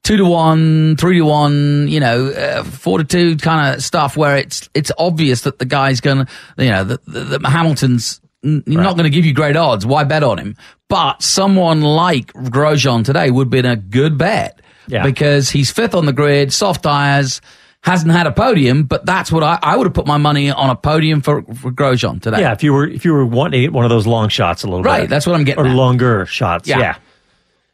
[0.03, 4.15] two to one, three to one, you know, uh, four to two kind of stuff
[4.15, 8.67] where it's, it's obvious that the guy's going to, you know, that, the Hamilton's right.
[8.67, 9.85] not going to give you great odds.
[9.85, 10.55] Why bet on him?
[10.87, 15.03] But someone like Grosjean today would have been a good bet yeah.
[15.03, 17.41] because he's fifth on the grid, soft tires,
[17.85, 20.71] hasn't had a podium, but that's what I, I would have put my money on
[20.71, 22.41] a podium for, for Grosjean today.
[22.41, 24.81] Yeah, if you were if you were wanting one of those long shots a little
[24.81, 25.01] right, bit.
[25.01, 25.75] Right, that's what I'm getting Or at.
[25.75, 26.67] longer shots.
[26.67, 26.79] Yeah.
[26.79, 26.97] Yeah.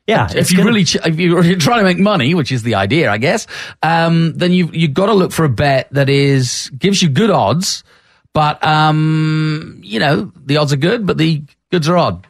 [0.08, 0.67] yeah if you gonna...
[0.67, 3.47] really, if you're trying to make money, which is the idea, I guess,
[3.84, 7.30] um, then you you've got to look for a bet that is gives you good
[7.30, 7.86] odds,
[8.34, 12.28] but um, you know the odds are good, but the goods are odd.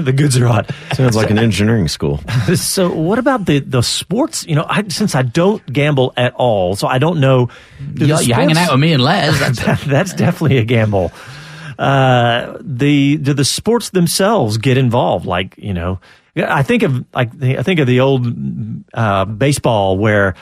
[0.04, 0.70] the goods are hot.
[0.92, 2.20] Sounds like an engineering school.
[2.54, 4.46] so, what about the the sports?
[4.46, 7.48] You know, I, since I don't gamble at all, so I don't know.
[7.78, 9.38] Do you're, sports, you're hanging out with me and Les.
[9.38, 11.12] That's, that, that's definitely a gamble.
[11.78, 15.26] Uh, the do the sports themselves get involved?
[15.26, 16.00] Like you know,
[16.36, 18.26] I think of like I think of the old
[18.94, 20.34] uh, baseball where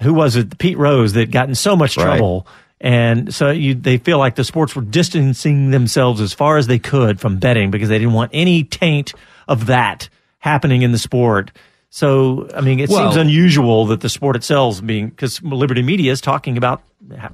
[0.00, 0.58] who was it?
[0.58, 2.46] Pete Rose that got in so much trouble.
[2.46, 6.66] Right and so you, they feel like the sports were distancing themselves as far as
[6.66, 9.14] they could from betting because they didn't want any taint
[9.46, 10.08] of that
[10.40, 11.52] happening in the sport.
[11.94, 15.82] So, I mean, it well, seems unusual that the sport itself is being, because Liberty
[15.82, 16.82] Media is talking about,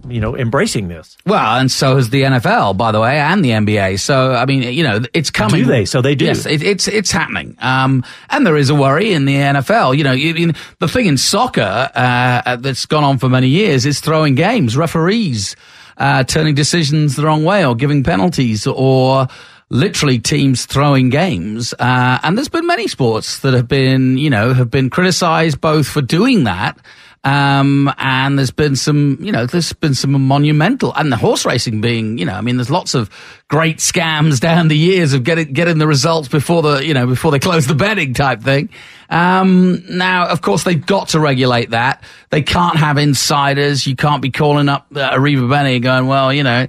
[0.09, 1.17] you know, embracing this.
[1.25, 4.01] Well, and so is the NFL, by the way, and the NBA.
[4.01, 5.63] So, I mean, you know, it's coming.
[5.63, 5.85] Do they?
[5.85, 6.25] So they do.
[6.25, 7.57] Yes, it, it's, it's happening.
[7.61, 9.97] Um, and there is a worry in the NFL.
[9.97, 13.87] You know, you, you, the thing in soccer, uh, that's gone on for many years
[13.87, 15.55] is throwing games, referees,
[15.99, 19.29] uh, turning decisions the wrong way or giving penalties or,
[19.71, 21.75] literally teams throwing games.
[21.79, 25.87] Uh, and there's been many sports that have been, you know, have been criticized both
[25.87, 26.79] for doing that.
[27.25, 31.81] Um, and there's been some, you know, there's been some monumental, and the horse racing
[31.81, 33.11] being, you know, I mean, there's lots of
[33.49, 37.33] great scams down the years of getting getting the results before the, you know, before
[37.33, 38.71] they close the betting type thing.
[39.11, 42.05] Um, now, of course, they've got to regulate that.
[42.31, 43.87] They can't have insiders.
[43.87, 46.67] You can't be calling up uh, Arrivabene going, well, you know.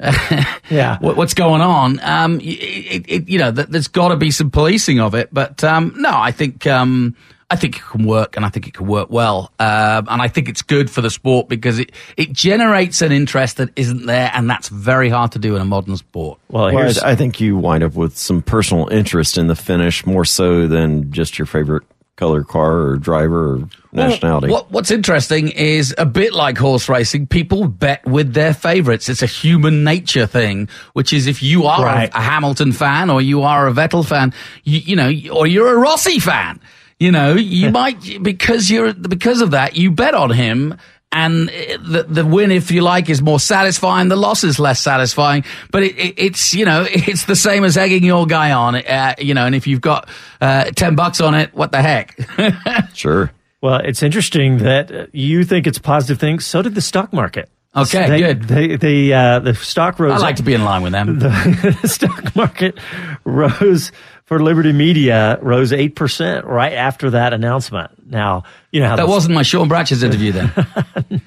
[0.70, 0.98] Yeah.
[1.00, 2.00] what, what's going on?
[2.00, 5.92] Um, it, it, you know, there's got to be some policing of it, but um,
[5.96, 7.16] no, I think um,
[7.50, 10.28] I think it can work, and I think it can work well, um, and I
[10.28, 14.30] think it's good for the sport because it it generates an interest that isn't there,
[14.32, 16.38] and that's very hard to do in a modern sport.
[16.48, 19.56] Well, Well, here's I, I think you wind up with some personal interest in the
[19.56, 21.82] finish more so than just your favorite
[22.20, 24.52] color car or driver or nationality.
[24.52, 29.08] What, what's interesting is a bit like horse racing, people bet with their favorites.
[29.08, 32.12] It's a human nature thing, which is if you are Right.
[32.12, 35.72] a, a Hamilton fan or you are a Vettel fan, you, you know, or you're
[35.74, 36.60] a Rossi fan,
[36.98, 40.76] you know, you might, because you're, because of that, you bet on him.
[41.12, 44.08] And the the win, if you like, is more satisfying.
[44.08, 45.44] The loss is less satisfying.
[45.72, 48.76] But it, it, it's you know it's the same as egging your guy on.
[48.76, 50.08] Uh, you know, and if you've got
[50.40, 52.16] uh, ten bucks on it, what the heck?
[52.94, 53.32] Sure.
[53.60, 56.38] Well, it's interesting that uh, you think it's a positive thing.
[56.40, 57.50] So did the stock market.
[57.74, 58.42] Okay, They- good.
[58.44, 60.12] They, they, uh, the stock rose.
[60.12, 61.18] I like to be in line with them.
[61.18, 62.78] the, the stock market
[63.24, 63.92] rose
[64.30, 67.90] for Liberty Media rose eight percent right after that announcement.
[68.08, 70.52] Now you know how That wasn't my Sean Bratches interview then.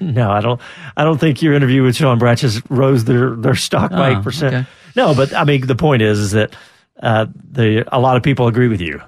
[0.00, 0.58] No, I don't.
[0.96, 4.24] I don't think your interview with Sean Bratches rose their their stock by Oh, eight
[4.24, 4.54] percent.
[4.54, 4.66] okay.
[4.96, 6.56] No, but I mean the point is, is that
[7.02, 9.02] uh, the a lot of people agree with you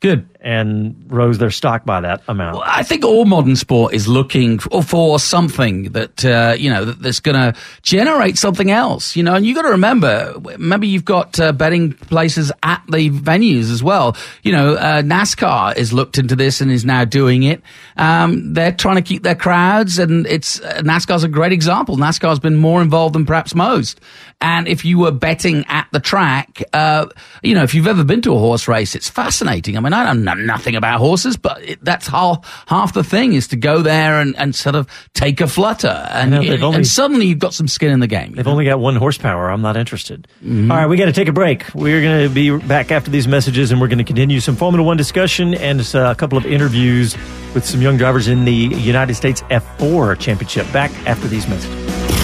[0.00, 0.26] Good.
[0.42, 2.56] And rose their stock by that amount.
[2.56, 6.84] Well, I think all modern sport is looking for, for something that uh, you know
[6.84, 9.16] that, that's going to generate something else.
[9.16, 13.10] You know, and you got to remember, maybe you've got uh, betting places at the
[13.10, 14.16] venues as well.
[14.42, 17.62] You know, uh, NASCAR has looked into this and is now doing it.
[17.96, 21.96] Um, they're trying to keep their crowds, and it's uh, NASCAR's a great example.
[21.96, 24.00] NASCAR's been more involved than perhaps most.
[24.40, 27.06] And if you were betting at the track, uh,
[27.44, 29.76] you know, if you've ever been to a horse race, it's fascinating.
[29.76, 33.32] I mean, I don't know nothing about horses, but it, that's how half the thing
[33.32, 36.06] is to go there and, and sort of take a flutter.
[36.10, 38.32] And, know, only- and suddenly you've got some skin in the game.
[38.32, 38.52] They've know?
[38.52, 39.50] only got one horsepower.
[39.50, 40.28] I'm not interested.
[40.44, 40.70] Mm-hmm.
[40.70, 41.64] All right, we got to take a break.
[41.74, 44.84] We're going to be back after these messages, and we're going to continue some Formula
[44.86, 47.16] One discussion and uh, a couple of interviews
[47.54, 50.70] with some young drivers in the United States F4 Championship.
[50.72, 52.21] Back after these messages.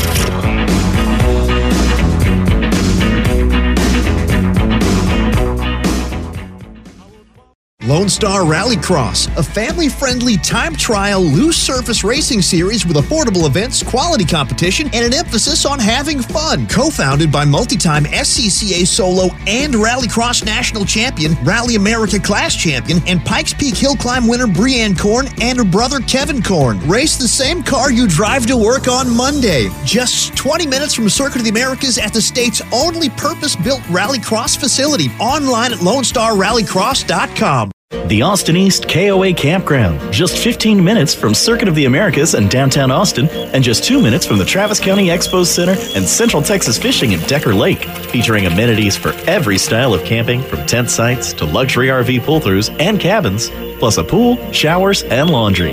[7.89, 13.83] Lone Star Rallycross, a family friendly time trial loose surface racing series with affordable events,
[13.83, 16.67] quality competition, and an emphasis on having fun.
[16.67, 23.01] Co founded by multi time SCCA solo and Rallycross national champion, Rally America class champion,
[23.07, 26.87] and Pikes Peak Hill Climb winner Brianne Korn and her brother Kevin Korn.
[26.87, 29.71] Race the same car you drive to work on Monday.
[29.87, 34.59] Just 20 minutes from Circuit of the Americas at the state's only purpose built Rallycross
[34.59, 35.07] facility.
[35.19, 37.71] Online at LoneStarRallycross.com.
[38.09, 42.91] The Austin East KOA Campground, just 15 minutes from Circuit of the Americas and downtown
[42.91, 47.15] Austin, and just two minutes from the Travis County Expo Center and Central Texas Fishing
[47.15, 51.89] at Decker Lake, featuring amenities for every style of camping, from tent sites to luxury
[51.89, 53.49] RV pull-throughs and cabins,
[53.79, 55.73] plus a pool, showers, and laundry.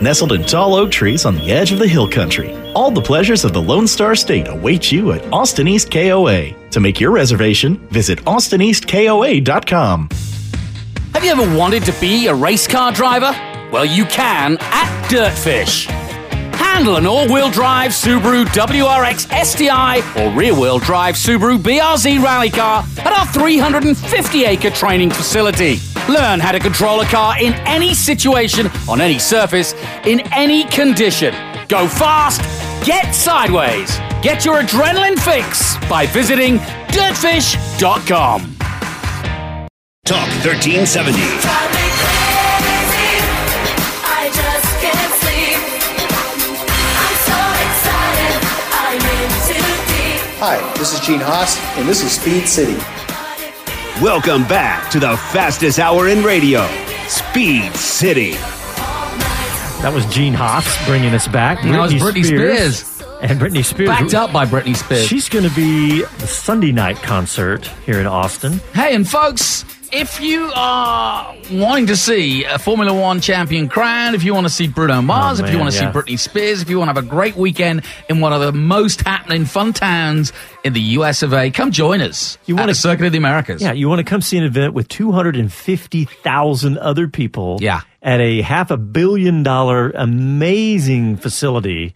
[0.00, 3.44] Nestled in tall oak trees on the edge of the hill country, all the pleasures
[3.44, 6.52] of the Lone Star State await you at Austin East KOA.
[6.70, 10.08] To make your reservation, visit austineastkoa.com.
[11.20, 13.30] Have you ever wanted to be a race car driver?
[13.70, 15.84] Well, you can at Dirtfish.
[16.54, 23.12] Handle an all-wheel drive Subaru WRX STI or rear-wheel drive Subaru BRZ rally car at
[23.12, 25.76] our 350-acre training facility.
[26.08, 29.74] Learn how to control a car in any situation, on any surface,
[30.06, 31.34] in any condition.
[31.68, 32.40] Go fast,
[32.86, 33.94] get sideways.
[34.22, 36.56] Get your adrenaline fix by visiting
[36.88, 38.59] dirtfish.com.
[40.10, 41.20] Talk 1370.
[50.40, 52.74] Hi, this is Gene Haas, and this is Speed City.
[54.02, 56.66] Welcome back to the fastest hour in radio,
[57.06, 58.32] Speed City.
[59.82, 61.62] That was Gene Haas bringing us back.
[61.62, 63.00] That was Britney Spears.
[63.22, 63.90] And Britney Spears.
[63.90, 65.06] Backed up by Britney Spears.
[65.06, 68.60] She's going to be the Sunday night concert here in Austin.
[68.74, 74.22] Hey, and folks, if you are wanting to see a Formula One champion crowned, if
[74.22, 75.92] you want to see Bruno Mars, Oh, if you want to yeah.
[75.92, 78.52] see Britney Spears, if you want to have a great weekend in one of the
[78.52, 80.32] most happening fun towns
[80.64, 82.38] in the US of A, come join us.
[82.46, 83.60] You want to Circuit of the Americas?
[83.62, 87.80] Yeah, you want to come see an event with 250,000 other people Yeah.
[88.02, 91.94] at a half a billion dollar amazing facility,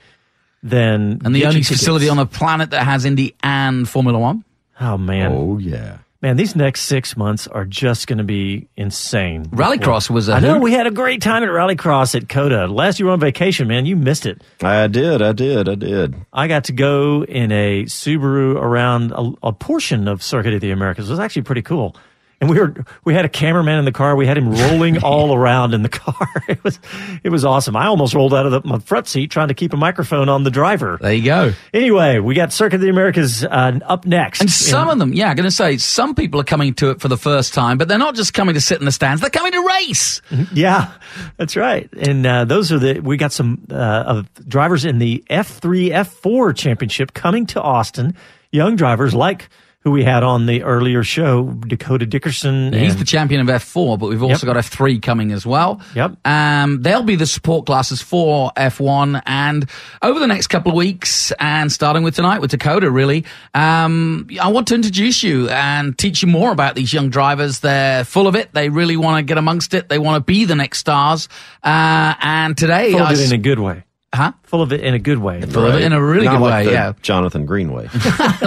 [0.62, 1.20] then.
[1.24, 4.44] And the only facility on the planet that has Indy and Formula One.
[4.80, 5.30] Oh, man.
[5.32, 5.98] Oh, yeah.
[6.24, 9.44] Man, these next six months are just going to be insane.
[9.50, 10.62] Rallycross was a I know hoot.
[10.62, 12.66] we had a great time at Rallycross at COTA.
[12.68, 13.84] Last year on vacation, man.
[13.84, 14.40] You missed it.
[14.62, 16.14] I did, I did, I did.
[16.32, 20.70] I got to go in a Subaru around a, a portion of Circuit of the
[20.70, 21.08] Americas.
[21.08, 21.94] It was actually pretty cool.
[22.40, 22.74] And we were
[23.04, 24.16] we had a cameraman in the car.
[24.16, 26.14] We had him rolling all around in the car.
[26.48, 26.78] It was
[27.22, 27.74] it was awesome.
[27.74, 30.44] I almost rolled out of the, my front seat trying to keep a microphone on
[30.44, 30.98] the driver.
[31.00, 31.52] There you go.
[31.72, 34.40] Anyway, we got Circuit of the Americas uh, up next.
[34.40, 37.00] And some of them, yeah, I'm going to say, some people are coming to it
[37.00, 39.30] for the first time, but they're not just coming to sit in the stands, they're
[39.30, 40.20] coming to race.
[40.52, 40.92] Yeah,
[41.36, 41.90] that's right.
[41.94, 46.54] And uh, those are the we got some uh, of drivers in the F3 F4
[46.56, 48.14] championship coming to Austin.
[48.52, 49.48] Young drivers like
[49.84, 52.72] who we had on the earlier show, Dakota Dickerson.
[52.72, 55.82] He's the champion of F4, but we've also got F3 coming as well.
[55.94, 56.16] Yep.
[56.26, 59.20] Um, they'll be the support classes for F1.
[59.26, 59.68] And
[60.00, 64.48] over the next couple of weeks, and starting with tonight with Dakota, really, um, I
[64.48, 67.60] want to introduce you and teach you more about these young drivers.
[67.60, 68.54] They're full of it.
[68.54, 69.90] They really want to get amongst it.
[69.90, 71.28] They want to be the next stars.
[71.62, 73.84] Uh, and today, full of I it in a good way.
[74.14, 74.32] Huh?
[74.54, 75.40] Full of it in a good way.
[75.40, 76.92] Full of it in a really Not good like way, the yeah.
[77.02, 77.88] Jonathan Greenway.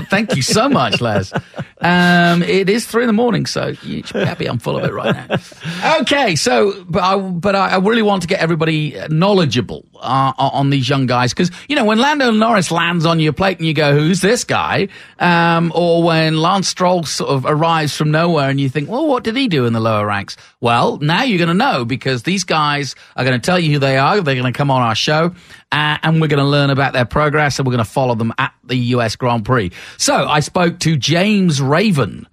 [0.10, 1.34] Thank you so much, Les.
[1.82, 4.86] Um, it is three in the morning, so you should be happy I'm full of
[4.86, 5.98] it right now.
[6.00, 10.70] Okay, so but I but I, I really want to get everybody knowledgeable uh, on
[10.70, 13.74] these young guys because you know when Lando Norris lands on your plate and you
[13.74, 14.88] go, "Who's this guy?"
[15.20, 19.26] Um, or when Lance Stroll sort of arrives from nowhere and you think, "Well, what
[19.26, 22.46] did he do in the lower ranks?" Well, now you're going to know because these
[22.46, 24.22] guys are going to tell you who they are.
[24.22, 25.36] They're going to come on our show,
[25.72, 28.34] uh, and we're going to learn about their progress and we're going to follow them
[28.38, 29.72] at the US Grand Prix.
[29.98, 32.28] So I spoke to James Raven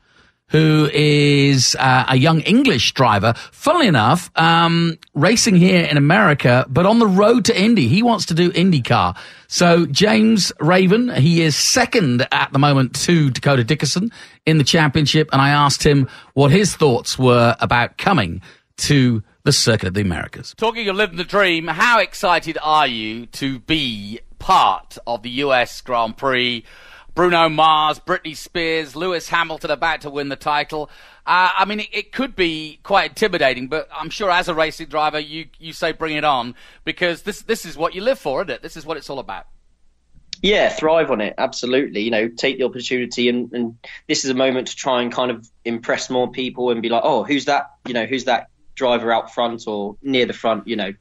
[0.55, 3.35] who is uh, a young English driver.
[3.51, 7.89] Funnily enough, um, racing here in America, but on the road to Indy.
[7.89, 9.17] He wants to do IndyCar.
[9.49, 14.13] So James Raven, he is second at the moment to Dakota Dickerson
[14.47, 18.41] in the championship, and I asked him what his thoughts were about coming
[18.77, 20.55] to the Circuit of the Americas.
[20.57, 25.83] Talking of living the dream, how excited are you to be part of the US
[25.83, 26.65] Grand Prix?
[27.15, 30.91] Bruno Mars, Britney Spears, Lewis Hamilton about to win the title.
[31.27, 34.89] Uh, I mean, it, it could be quite intimidating, but I'm sure as a racing
[34.89, 38.41] driver, you, you say bring it on because this, this is what you live for,
[38.41, 38.63] isn't it?
[38.63, 39.47] This is what it's all about.
[40.43, 41.35] Yeah, thrive on it.
[41.39, 42.01] Absolutely.
[42.01, 43.77] You know, take the opportunity, and, and
[44.09, 47.03] this is a moment to try and kind of impress more people and be like,
[47.05, 47.71] oh, who's that?
[47.87, 50.69] You know, who's that driver out front or near the front?
[50.69, 50.93] You know,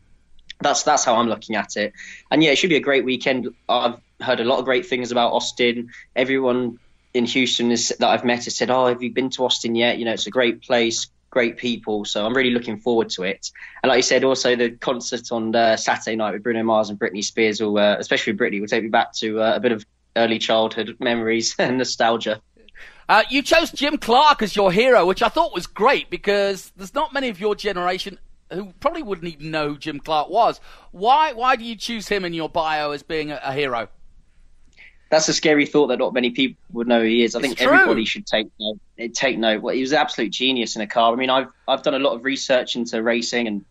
[0.61, 1.93] that's that's how I'm looking at it.
[2.31, 3.53] And yeah, it should be a great weekend.
[3.69, 5.89] I've heard a lot of great things about Austin.
[6.15, 6.79] Everyone
[7.13, 9.97] in Houston is, that I've met has said, "Oh, have you been to Austin yet?
[9.99, 13.51] You know, it's a great place, great people." So I'm really looking forward to it.
[13.83, 16.99] And like you said, also the concert on uh, Saturday night with Bruno Mars and
[16.99, 19.85] Britney Spears, will, uh, especially Britney, will take me back to uh, a bit of
[20.15, 22.41] early childhood memories and nostalgia.
[23.09, 26.93] Uh, you chose Jim Clark as your hero, which I thought was great because there's
[26.93, 28.17] not many of your generation
[28.51, 30.59] who probably wouldn't even know who Jim Clark was.
[30.91, 31.33] Why?
[31.33, 33.89] Why do you choose him in your bio as being a, a hero?
[35.09, 37.35] That's a scary thought that not many people would know who he is.
[37.35, 37.71] I think true.
[37.71, 38.79] everybody should take note.
[39.13, 39.61] Take note.
[39.61, 41.13] Well, he was an absolute genius in a car.
[41.13, 43.65] I mean, I've I've done a lot of research into racing and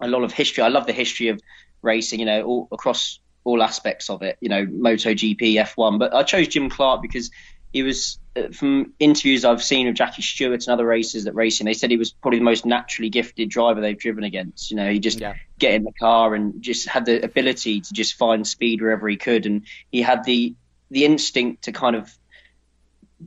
[0.00, 0.64] a lot of history.
[0.64, 1.40] I love the history of
[1.82, 2.20] racing.
[2.20, 4.38] You know, all across all aspects of it.
[4.40, 5.98] You know, MotoGP, F1.
[5.98, 7.30] But I chose Jim Clark because
[7.72, 11.64] he was uh, from interviews I've seen of Jackie Stewart and other racers that racing.
[11.64, 14.70] They said he was probably the most naturally gifted driver they've driven against.
[14.70, 15.20] You know, he just
[15.58, 19.16] get in the car and just had the ability to just find speed wherever he
[19.16, 20.54] could, and he had the
[20.90, 22.12] the instinct to kind of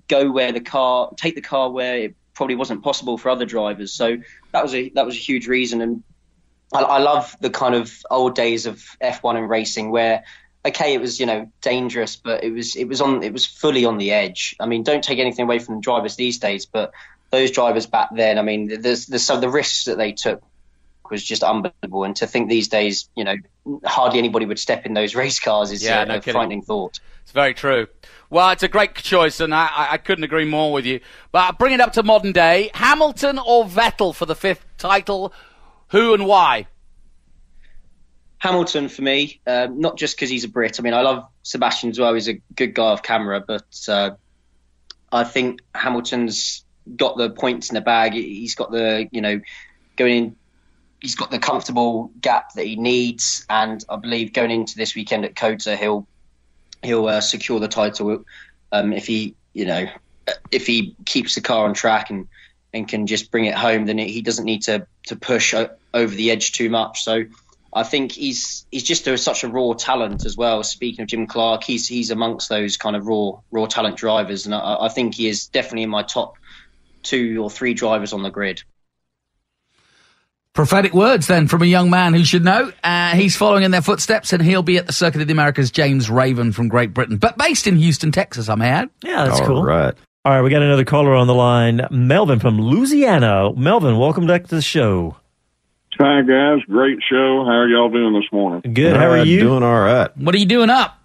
[0.08, 3.94] go where the car, take the car where it probably wasn't possible for other drivers.
[3.94, 4.18] So
[4.52, 6.04] that was a that was a huge reason, and
[6.74, 10.24] I, I love the kind of old days of F1 and racing where.
[10.66, 13.86] Okay, it was you know dangerous, but it was it was on it was fully
[13.86, 14.56] on the edge.
[14.60, 16.92] I mean, don't take anything away from the drivers these days, but
[17.32, 20.42] those drivers back then, I mean, there's there's some the risks that they took
[21.12, 22.04] was just unbelievable.
[22.04, 23.36] And to think these days, you know,
[23.84, 27.00] hardly anybody would step in those race cars is Yeah, uh, no a frightening thought.
[27.24, 27.88] It's very true.
[28.32, 31.00] Well, it's a great choice, and I, I- I couldn't agree more with you.
[31.32, 35.32] But bring it up to modern day: Hamilton or Vettel for the fifth title?
[35.90, 36.68] Who and why?
[38.40, 40.80] Hamilton for me, um, not just because he's a Brit.
[40.80, 42.14] I mean, I love Sebastian as well.
[42.14, 44.12] He's a good guy off camera, but uh,
[45.12, 46.64] I think Hamilton's
[46.96, 48.14] got the points in the bag.
[48.14, 49.42] He's got the you know
[49.96, 50.36] going in.
[51.02, 55.26] He's got the comfortable gap that he needs, and I believe going into this weekend
[55.26, 56.08] at COTA, he'll
[56.84, 58.26] he'll uh, secure the title
[58.72, 59.88] um, if he you know
[60.52, 62.28] if he keeps the car on track and
[62.74, 63.86] and can just bring it home.
[63.86, 67.04] Then he doesn't need to to push over the edge too much.
[67.04, 67.24] So
[67.76, 70.64] I think he's he's just a, such a raw talent as well.
[70.64, 74.56] Speaking of Jim Clark, he's he's amongst those kind of raw raw talent drivers, and
[74.56, 76.36] I, I think he is definitely in my top
[77.04, 78.64] two or three drivers on the grid.
[80.54, 82.72] Prophetic words then from a young man who should know.
[82.82, 85.70] Uh, he's following in their footsteps and he'll be at the Circuit of the Americas,
[85.70, 88.90] James Raven from Great Britain, but based in Houston, Texas, I may add.
[89.04, 89.64] Yeah, that's All cool.
[89.66, 89.94] right.
[90.24, 93.52] All right, we got another caller on the line, Melvin from Louisiana.
[93.54, 95.18] Melvin, welcome back to the show.
[95.98, 97.46] Hi guys, great show.
[97.46, 98.74] How are y'all doing this morning?
[98.74, 98.98] Good.
[98.98, 99.40] How are Uh, you?
[99.40, 100.16] Doing all right.
[100.18, 100.98] What are you doing up?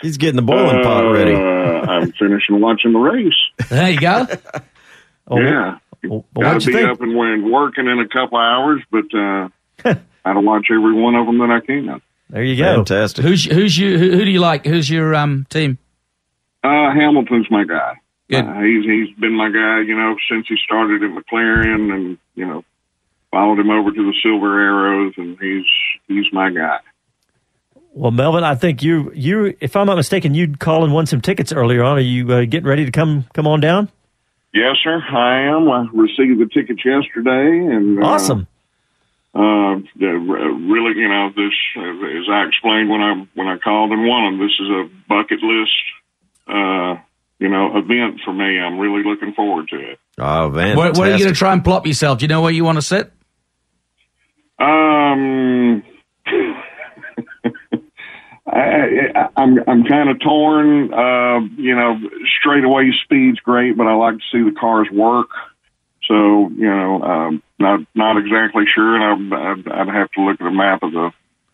[0.00, 1.34] He's getting the boiling pot ready.
[1.34, 3.32] Uh, I'm finishing watching the race.
[3.68, 4.26] There you go.
[5.28, 6.88] Oh, yeah, Well, Got to be think?
[6.88, 9.48] up and when working in a couple hours, but uh,
[10.24, 12.00] I to watch every one of them that I can.
[12.30, 12.76] There you go.
[12.76, 13.24] Fantastic.
[13.24, 13.98] Who's who's you?
[13.98, 14.64] Who, who do you like?
[14.66, 15.78] Who's your um team?
[16.64, 17.94] Uh, Hamilton's my guy.
[18.30, 18.44] Good.
[18.44, 22.46] Uh, he's he's been my guy, you know, since he started at McLaren, and you
[22.46, 22.64] know,
[23.32, 25.64] followed him over to the Silver Arrows, and he's
[26.06, 26.78] he's my guy.
[27.94, 31.20] Well, Melvin, I think you you if I'm not mistaken, you'd call and won some
[31.20, 31.96] tickets earlier on.
[31.96, 33.90] Are you uh, getting ready to come come on down?
[34.54, 35.68] Yes, sir, I am.
[35.70, 38.46] I received the tickets yesterday, and uh, Awesome.
[39.34, 41.80] Uh, uh, really, you know, this uh,
[42.20, 45.42] as I explained when I when I called and won them, this is a bucket
[45.42, 45.72] list,
[46.48, 46.96] uh,
[47.38, 48.60] you know, event for me.
[48.60, 49.98] I'm really looking forward to it.
[50.18, 51.00] Oh, Where, fantastic.
[51.00, 52.18] where are you going to try and plop yourself?
[52.18, 53.10] Do you know where you want to sit?
[54.62, 55.82] Um,
[58.46, 60.92] I, I, I'm I'm kind of torn.
[60.92, 61.98] Uh, you know,
[62.40, 65.28] straightaway speed's great, but I like to see the cars work.
[66.04, 70.40] So you know, um, not not exactly sure, and I'd, I'd, I'd have to look
[70.40, 71.10] at a map of the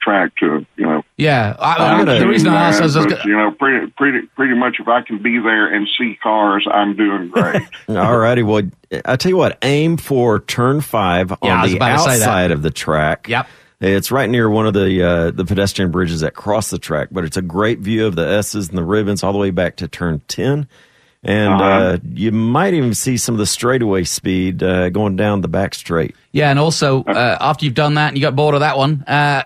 [0.09, 1.02] track to you know.
[1.16, 3.36] Yeah, I, I, fine the tune reason I asked that, is I was but, you
[3.36, 7.28] know, pretty pretty pretty much if I can be there and see cars, I'm doing
[7.28, 7.62] great.
[7.88, 8.42] All righty.
[8.42, 8.62] Well,
[9.04, 12.22] I tell you what, aim for turn five Yeah, on the about to say that.
[12.22, 13.28] outside of the track.
[13.28, 13.46] Yep.
[13.80, 17.24] It's right near one of the uh, the pedestrian bridges that cross the track, but
[17.24, 19.86] it's a great view of the S's and the ribbons all the way back to
[19.86, 20.66] turn ten,
[21.24, 21.64] and Uh-huh.
[21.64, 25.74] uh, you might even see some of the straightaway speed uh, going down the back
[25.74, 26.14] straight.
[26.32, 29.02] Yeah, and also uh, after you've done that and you got bored of that one,
[29.06, 29.42] uh,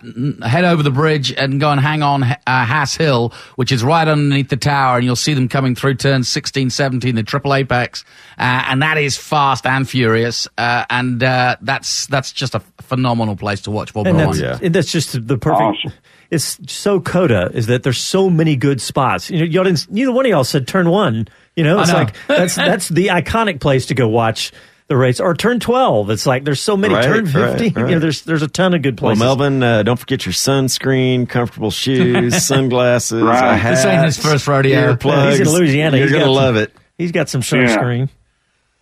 [0.47, 4.07] head over the bridge and go and hang on uh, Hass Hill, which is right
[4.07, 8.05] underneath the tower, and you'll see them coming through turns 16, 17, the triple apex,
[8.39, 13.37] uh, and that is fast and furious, uh, and uh, that's that's just a phenomenal
[13.37, 14.65] place to watch And Formula that's, One.
[14.67, 15.63] and that's just the perfect.
[15.63, 15.93] Awesome.
[16.31, 19.31] It's so COTA is that there's so many good spots.
[19.31, 21.29] You know, y'all didn't, neither one of y'all said turn one.
[21.57, 21.99] You know, it's know.
[21.99, 24.53] like that's that's the iconic place to go watch
[24.89, 25.21] the race.
[25.21, 26.11] Or turn twelve.
[26.11, 26.95] It's like there's so many.
[26.95, 27.75] Right, turn right, fifteen.
[27.89, 29.21] You know, there's there's a ton of good Well, places.
[29.21, 33.57] Melvin, uh, don't forget your sunscreen, comfortable shoes, sunglasses, Right.
[33.57, 34.95] hat, This ain't his first rodeo.
[34.95, 35.31] earplugs.
[35.39, 35.97] He's in Louisiana.
[35.99, 36.73] You're He's gonna got some- love it.
[36.99, 38.09] He's got some sunscreen.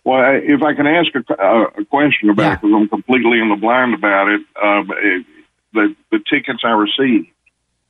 [0.03, 2.53] Well, if I can ask a, a, a question about Yeah.
[2.53, 5.25] it, because I'm completely in the blind about it, um, it,
[5.73, 7.27] the the tickets I received,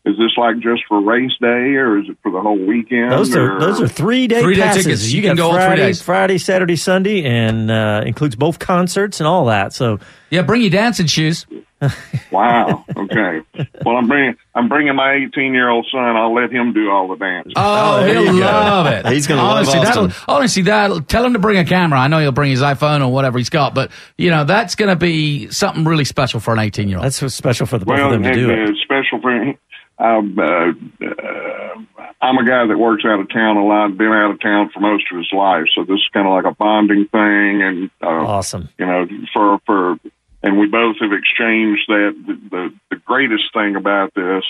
[0.06, 3.12] is this like just for race day, or is it for the whole weekend?
[3.12, 4.84] Those are or- those are three day Three-day passes.
[4.86, 5.12] tickets.
[5.12, 6.02] You got can go all three Friday, days.
[6.02, 9.74] Friday, Saturday, Sunday, and uh, includes both concerts and all that.
[9.74, 10.00] So
[10.30, 11.46] Yeah, bring your dancing shoes.
[12.32, 12.86] wow.
[12.96, 13.42] Okay.
[13.86, 16.02] well, I'm bringing I'm bringing my 18 year old son.
[16.16, 17.54] I'll let him do all the dancing.
[17.56, 19.06] Oh, there he'll love it.
[19.08, 20.08] He's gonna love honestly, Austin.
[20.10, 22.00] that'll, honestly, that'll tell him to bring a camera.
[22.00, 24.90] I know he'll bring his iPhone or whatever he's got, but you know that's going
[24.90, 27.06] to be something really special for an 18 year old.
[27.06, 28.76] that's what's special for the both well, of them to do it.
[28.84, 29.56] special for
[30.02, 30.40] him.
[30.40, 33.98] Um, uh, uh, I'm a guy that works out of town a lot.
[33.98, 36.46] Been out of town for most of his life, so this is kind of like
[36.46, 38.70] a bonding thing, and uh, Awesome.
[38.78, 40.00] you know, for for,
[40.44, 42.14] and we both have exchanged that.
[42.28, 44.44] The the, the greatest thing about this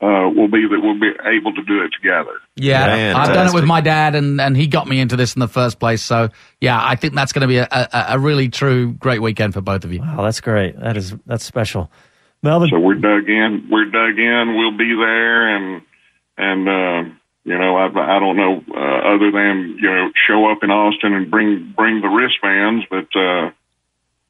[0.00, 2.38] uh, will be that we'll be able to do it together.
[2.54, 5.40] Yeah, I've done it with my dad, and, and he got me into this in
[5.40, 6.02] the first place.
[6.02, 6.28] So
[6.60, 9.60] yeah, I think that's going to be a, a, a really true great weekend for
[9.60, 10.00] both of you.
[10.00, 10.78] Wow, that's great.
[10.78, 11.90] That is that's special.
[12.42, 13.68] Melvin, So we're dug in.
[13.70, 14.56] We're dug in.
[14.56, 15.82] We'll be there, and
[16.36, 17.14] and uh,
[17.44, 21.14] you know, I I don't know uh, other than you know show up in Austin
[21.14, 23.50] and bring bring the wristbands, but uh,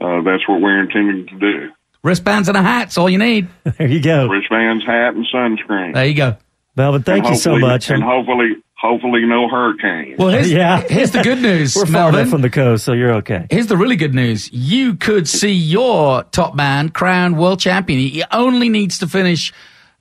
[0.00, 1.70] uh, that's what we're intending to do.
[2.02, 3.48] Wristbands and a hat's all you need.
[3.64, 4.28] there you go.
[4.28, 5.94] Wristbands, hat, and sunscreen.
[5.94, 6.36] There you go.
[6.76, 7.90] Melvin, thank And you so much.
[7.90, 10.16] And hopefully, hopefully, no hurricane.
[10.18, 10.80] Well, here's, Yeah.
[10.88, 12.20] here's the good news, We're far Melvin.
[12.20, 13.46] enough from the coast, so you're okay.
[13.50, 14.50] Here's the really good news.
[14.52, 18.00] You could see your top man crowned world champion.
[18.00, 19.52] He only needs to finish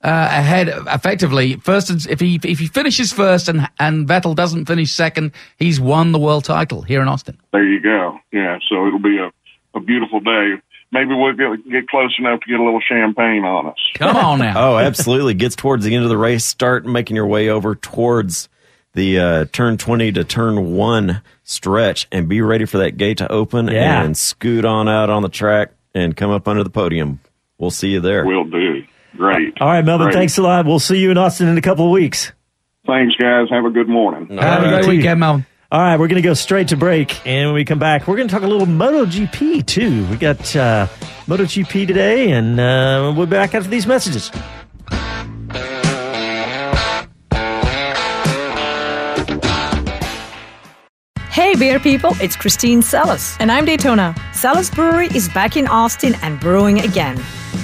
[0.02, 1.56] uh, ahead effectively.
[1.56, 6.12] First, if he if he finishes first and and Vettel doesn't finish second, he's won
[6.12, 7.36] the world title here in Austin.
[7.52, 8.16] There you go.
[8.32, 9.32] Yeah, so it'll be a,
[9.76, 10.54] a beautiful day.
[10.92, 13.76] Maybe we'll get, get close enough to get a little champagne on us.
[13.94, 14.54] Come on now.
[14.56, 15.34] oh, absolutely.
[15.34, 16.44] Gets towards the end of the race.
[16.44, 18.48] Start making your way over towards
[18.94, 23.30] the uh, turn 20 to turn 1 stretch and be ready for that gate to
[23.30, 24.02] open Yeah.
[24.02, 27.20] and scoot on out on the track and come up under the podium.
[27.58, 28.24] We'll see you there.
[28.26, 28.84] We'll do.
[29.16, 29.54] Great.
[29.60, 30.14] All right, Melvin, Great.
[30.14, 30.66] thanks a lot.
[30.66, 32.32] We'll see you in Austin in a couple of weeks.
[32.86, 33.48] Thanks, guys.
[33.50, 34.36] Have a good morning.
[34.38, 35.44] Have a great weekend, Melvin.
[35.70, 37.26] All right, we're going to go straight to break.
[37.26, 40.06] And when we come back, we're going to talk a little MotoGP, too.
[40.06, 40.86] We got uh,
[41.26, 44.30] MotoGP today, and uh, we'll be back after these messages.
[51.48, 53.34] Hey, beer people, it's Christine Celis.
[53.40, 54.14] And I'm Daytona.
[54.34, 57.16] Celis Brewery is back in Austin and brewing again.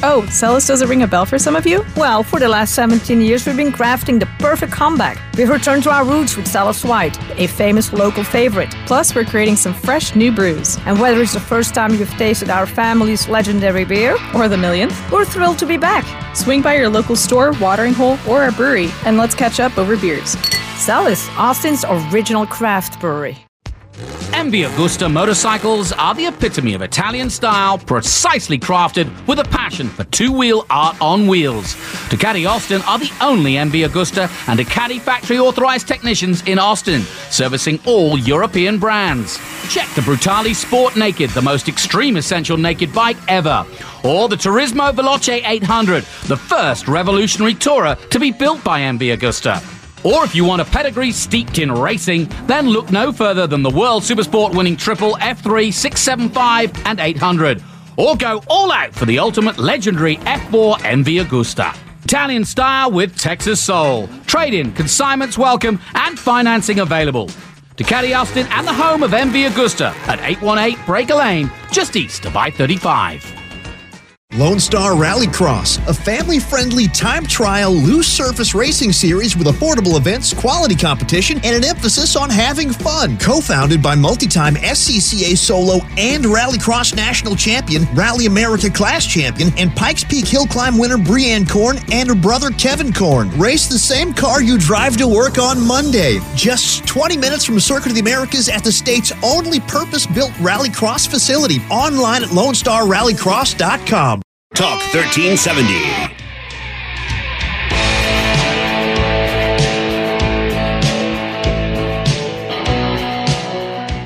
[0.02, 1.84] Oh, Celis does it ring a bell for some of you?
[1.94, 5.18] Well, for the last 17 years, we've been crafting the perfect comeback.
[5.36, 8.74] We've returned to our roots with Celis White, a famous local favorite.
[8.86, 10.78] Plus, we're creating some fresh new brews.
[10.86, 14.96] And whether it's the first time you've tasted our family's legendary beer, Or the millionth.
[15.12, 16.06] we're thrilled to be back.
[16.34, 19.94] Swing by your local store, watering hole, or our brewery, and let's catch up over
[19.98, 20.38] beers.
[20.78, 23.43] Celis, Austin's original craft brewery.
[23.94, 30.02] MV Agusta motorcycles are the epitome of Italian style, precisely crafted with a passion for
[30.04, 31.74] two-wheel art on wheels.
[32.10, 37.78] Ducati Austin are the only MV Agusta and Ducati factory authorized technicians in Austin, servicing
[37.86, 39.38] all European brands.
[39.70, 43.64] Check the Brutale Sport Naked, the most extreme essential naked bike ever.
[44.02, 49.73] Or the Turismo Veloce 800, the first revolutionary tourer to be built by MV Agusta.
[50.04, 53.70] Or if you want a pedigree steeped in racing, then look no further than the
[53.70, 57.62] World Supersport winning triple F3, 675, and 800.
[57.96, 61.74] Or go all out for the ultimate legendary F4 MV Agusta.
[62.04, 64.08] Italian style with Texas soul.
[64.26, 67.28] Trade in, consignments welcome, and financing available.
[67.76, 72.36] Ducati Austin and the home of MV Agusta at 818 Breaker Lane, just east of
[72.36, 73.43] I 35.
[74.36, 80.34] Lone Star Rallycross, a family friendly time trial loose surface racing series with affordable events,
[80.34, 83.16] quality competition, and an emphasis on having fun.
[83.18, 89.52] Co founded by multi time SCCA solo and Rallycross national champion, Rally America class champion,
[89.56, 93.30] and Pikes Peak Hill Climb winner Brianne Korn and her brother Kevin Korn.
[93.38, 96.18] Race the same car you drive to work on Monday.
[96.34, 101.06] Just 20 minutes from Circuit of the Americas at the state's only purpose built Rallycross
[101.06, 101.60] facility.
[101.70, 104.23] Online at LoneStarRallycross.com.
[104.54, 106.14] Talk 1370.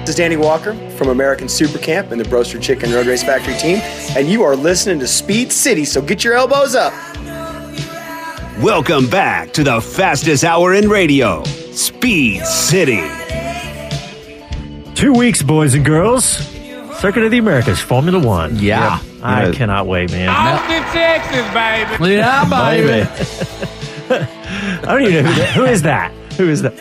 [0.01, 3.53] This is Danny Walker from American Super Camp and the Broaster Chicken Road Race Factory
[3.59, 3.81] team,
[4.17, 6.95] and you are listening to Speed City, so get your elbows up.
[8.63, 13.07] Welcome back to the fastest hour in radio, Speed City.
[14.95, 16.25] Two weeks, boys and girls.
[17.01, 18.57] Circuit of the Americas, Formula One.
[18.57, 18.99] Yeah.
[19.23, 19.53] I Yeah.
[19.53, 20.29] cannot wait, man.
[20.29, 22.15] Austin, Texas, baby.
[22.17, 23.09] Yeah, baby.
[24.11, 26.13] I don't even know who, that- who is that.
[26.35, 26.75] Who is that?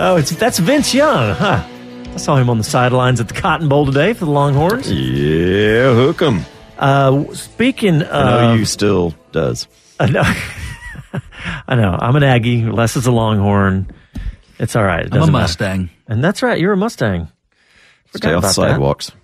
[0.00, 1.66] Oh, it's that's Vince Young, huh?
[2.14, 4.90] I saw him on the sidelines at the Cotton Bowl today for the Longhorns.
[4.90, 6.44] Yeah, hook 'em.
[6.78, 9.68] Uh, speaking I know of, you still does.
[10.00, 10.22] I know,
[11.68, 11.96] I know.
[12.00, 12.64] I'm an Aggie.
[12.64, 13.90] Les is a Longhorn.
[14.58, 15.00] It's all right.
[15.04, 15.42] It I'm a doesn't matter.
[15.42, 15.90] Mustang.
[16.08, 16.58] and that's right.
[16.60, 17.26] You're a Mustang.
[18.14, 18.78] Stay Forgot off the about
[19.08, 19.14] that.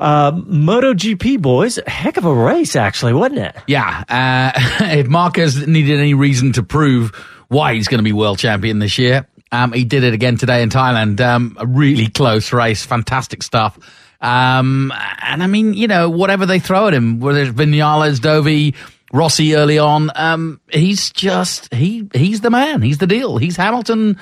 [0.00, 0.46] Sidewalks.
[0.46, 3.56] Uh, MotoGP boys, heck of a race, actually, wasn't it?
[3.66, 4.04] Yeah.
[4.08, 4.52] Uh,
[4.96, 7.10] if Marquez needed any reason to prove
[7.48, 10.62] why he's going to be world champion this year, um, he did it again today
[10.62, 11.20] in Thailand.
[11.20, 13.78] Um, a really close race, fantastic stuff.
[14.20, 14.92] Um,
[15.22, 18.74] and I mean, you know, whatever they throw at him, whether it's Vinales, Dovi,
[19.12, 22.82] Rossi early on, um, he's just he he's the man.
[22.82, 23.38] He's the deal.
[23.38, 24.18] He's Hamilton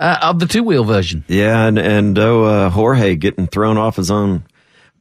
[0.00, 1.24] uh, of the two wheel version.
[1.28, 4.44] Yeah, and and oh, uh, Jorge getting thrown off his own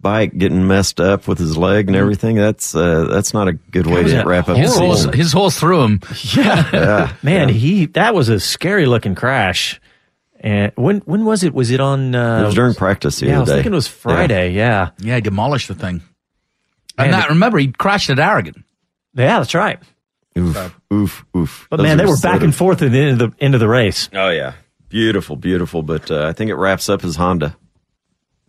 [0.01, 2.35] bike, getting messed up with his leg and everything.
[2.35, 5.81] That's uh, that's not a good way to wrap up His horse, his horse threw
[5.83, 6.01] him.
[6.35, 9.79] Yeah, Man, he that was a scary looking crash.
[10.39, 11.53] And when when was it?
[11.53, 12.15] Was it on?
[12.15, 13.55] Uh, it was during practice the yeah, I other was day.
[13.57, 14.51] thinking it was Friday.
[14.53, 16.01] Yeah, Yeah, he demolished the thing.
[16.97, 18.63] And Man, that remember he crashed at Aragon.
[19.13, 19.79] yeah, that's right.
[20.37, 21.67] Oof, oof, oof.
[21.69, 23.53] But Those man, they were sort back and forth at the end of the end
[23.53, 24.09] of the race.
[24.13, 24.53] Oh yeah,
[24.89, 25.83] beautiful, beautiful.
[25.83, 27.55] But uh, I think it wraps up his Honda.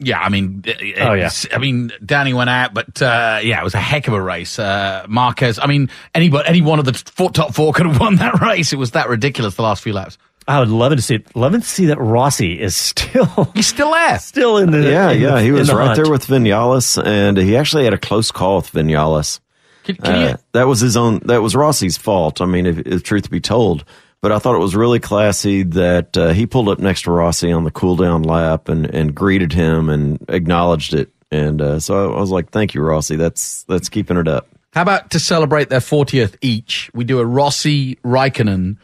[0.05, 0.65] Yeah, I mean,
[1.01, 1.31] Oh, yeah.
[1.53, 4.59] I mean, Danny went out, but uh, yeah, it was a heck of a race.
[4.59, 8.17] Uh, Marquez, I mean, anybody, any one of the four, top four could have won
[8.17, 8.73] that race.
[8.73, 10.19] It was that ridiculous the last few laps.
[10.49, 11.37] I would love to see it.
[11.37, 14.19] Love to see that Rossi is still He's still there.
[14.21, 15.97] still in the Yeah, in yeah, the- he was the right hunt.
[16.03, 19.39] there with Vinales, and he actually had a close call with Vinales.
[19.85, 21.21] Can, can you, Uh, that was his own.
[21.27, 22.41] That was Rossi's fault.
[22.41, 23.85] I mean, if, if truth be told,
[24.23, 27.53] but I thought it was really classy that uh, he pulled up next to Rossi
[27.53, 31.11] on the cool down lap and and greeted him and acknowledged it.
[31.31, 33.17] And uh, so I was like, "Thank you, Rossi.
[33.17, 37.27] That's that's keeping it up." how about to celebrate their 40th each, we do a
[37.27, 38.79] Rossi Raikkonen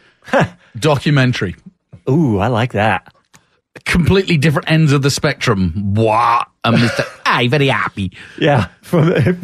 [0.78, 1.56] documentary.
[2.08, 3.14] Ooh, I like that.
[3.84, 5.94] Completely different ends of the spectrum.
[5.94, 6.46] Wow.
[6.64, 7.06] And Mr.
[7.28, 8.12] Hey, very happy.
[8.38, 9.36] Yeah, from a,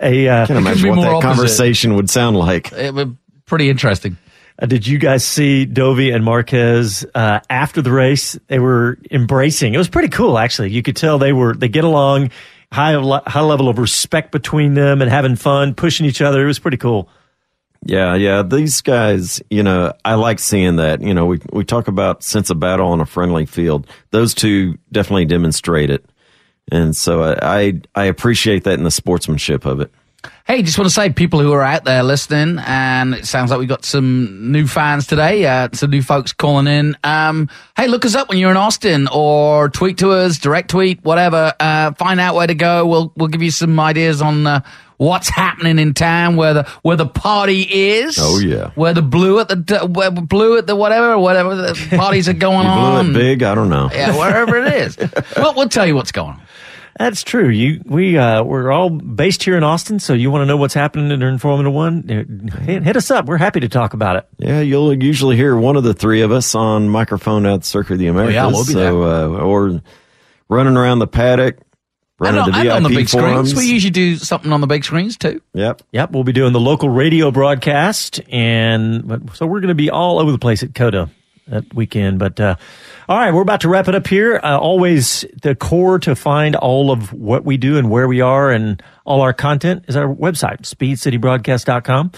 [0.00, 1.26] a uh, Can't imagine what that opposite.
[1.26, 2.72] conversation would sound like.
[2.72, 3.08] It was
[3.44, 4.16] pretty interesting.
[4.60, 8.38] Uh, did you guys see Dovi and Marquez uh, after the race?
[8.48, 9.74] They were embracing.
[9.74, 10.70] It was pretty cool, actually.
[10.70, 12.30] You could tell they were they get along,
[12.72, 12.94] high
[13.26, 16.42] high level of respect between them, and having fun, pushing each other.
[16.42, 17.08] It was pretty cool.
[17.84, 18.42] Yeah, yeah.
[18.42, 21.00] These guys, you know, I like seeing that.
[21.00, 23.86] You know, we we talk about sense of battle on a friendly field.
[24.10, 26.04] Those two definitely demonstrate it,
[26.72, 29.92] and so I I, I appreciate that in the sportsmanship of it.
[30.46, 33.60] Hey, just want to say, people who are out there listening, and it sounds like
[33.60, 36.96] we've got some new fans today, uh, some new folks calling in.
[37.04, 41.04] Um, hey, look us up when you're in Austin, or tweet to us, direct tweet,
[41.04, 41.52] whatever.
[41.60, 42.84] Uh, find out where to go.
[42.86, 44.60] We'll we'll give you some ideas on uh,
[44.96, 48.18] what's happening in town, where the where the party is.
[48.20, 48.70] Oh, yeah.
[48.74, 52.66] where the blue at the where blue at the whatever whatever the parties are going
[52.66, 53.10] You blew on.
[53.10, 53.42] it big.
[53.44, 53.88] I don't know.
[53.92, 54.98] Yeah, wherever it is.
[55.36, 56.42] well, we'll tell you what's going on.
[56.98, 57.48] That's true.
[57.48, 60.74] You we uh, we're all based here in Austin, so you want to know what's
[60.74, 62.04] happening during Formula One?
[62.10, 63.26] uh, Hit, hit us up.
[63.26, 64.26] We're happy to talk about it.
[64.38, 67.98] Yeah, you'll usually hear one of the three of us on microphone at Circuit of
[68.00, 68.34] the Americas.
[68.34, 69.80] yeah, we'll be so, uh, or
[70.48, 71.64] running around the paddock, And
[72.18, 73.50] running on, the and VIP on the big forums.
[73.50, 75.40] screens, we usually do something on the big screens too.
[75.54, 75.82] Yep.
[75.92, 80.18] Yep, we'll be doing the local radio broadcast, and so we're going to be all
[80.18, 81.10] over the place at COTA
[81.50, 82.18] that weekend.
[82.18, 82.56] But uh,
[83.08, 84.40] all right, we're about to wrap it up here.
[84.42, 88.50] Uh, always the core to find all of what we do and where we are
[88.50, 92.12] and all our content is our website, speedcitybroadcast.com.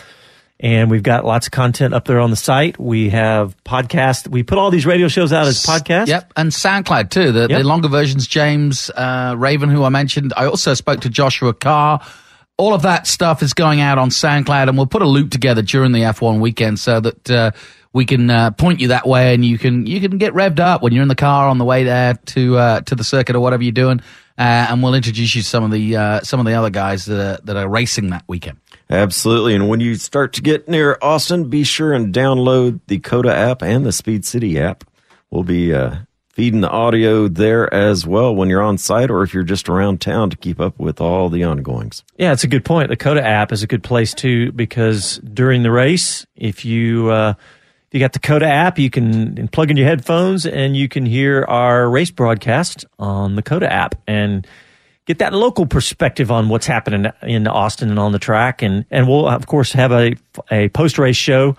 [0.62, 2.78] And we've got lots of content up there on the site.
[2.78, 4.28] We have podcasts.
[4.28, 6.08] We put all these radio shows out as podcasts.
[6.08, 7.32] Yep, and SoundCloud too.
[7.32, 7.58] The, Yep.
[7.62, 10.34] the longer versions, James uh, Raven, who I mentioned.
[10.36, 12.00] I also spoke to Joshua Carr.
[12.58, 15.62] All of that stuff is going out on SoundCloud, and we'll put a loop together
[15.62, 17.52] during the F1 weekend so that uh,
[17.92, 20.82] we can uh, point you that way, and you can you can get revved up
[20.82, 23.40] when you're in the car on the way there to uh, to the circuit or
[23.40, 24.00] whatever you're doing,
[24.38, 27.04] uh, and we'll introduce you to some of the uh, some of the other guys
[27.06, 28.58] that are, that are racing that weekend.
[28.88, 29.54] Absolutely.
[29.54, 33.62] And when you start to get near Austin, be sure and download the COTA app
[33.62, 34.84] and the Speed City app.
[35.30, 35.98] We'll be uh,
[36.30, 40.00] feeding the audio there as well when you're on site or if you're just around
[40.00, 42.02] town to keep up with all the ongoings.
[42.16, 42.88] Yeah, it's a good point.
[42.88, 47.34] The COTA app is a good place too because during the race, if you uh,
[47.90, 51.04] if you got the COTA app, you can plug in your headphones and you can
[51.04, 54.46] hear our race broadcast on the COTA app and
[55.06, 58.62] get that local perspective on what's happening in Austin and on the track.
[58.62, 60.14] And and we'll of course have a
[60.52, 61.56] a post race show.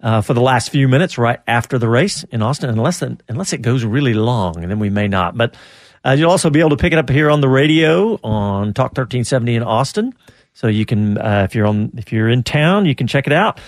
[0.00, 3.62] Uh, for the last few minutes, right after the race in Austin, unless unless it
[3.62, 5.34] goes really long, and then we may not.
[5.34, 5.56] But
[6.04, 8.90] uh, you'll also be able to pick it up here on the radio on Talk
[8.90, 10.14] 1370 in Austin.
[10.52, 13.32] So you can, uh, if you're on, if you're in town, you can check it
[13.32, 13.58] out.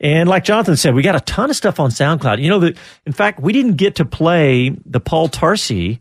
[0.00, 2.42] And like Jonathan said, we got a ton of stuff on SoundCloud.
[2.42, 2.76] You know that,
[3.06, 6.00] in fact, we didn't get to play the Paul Tarsi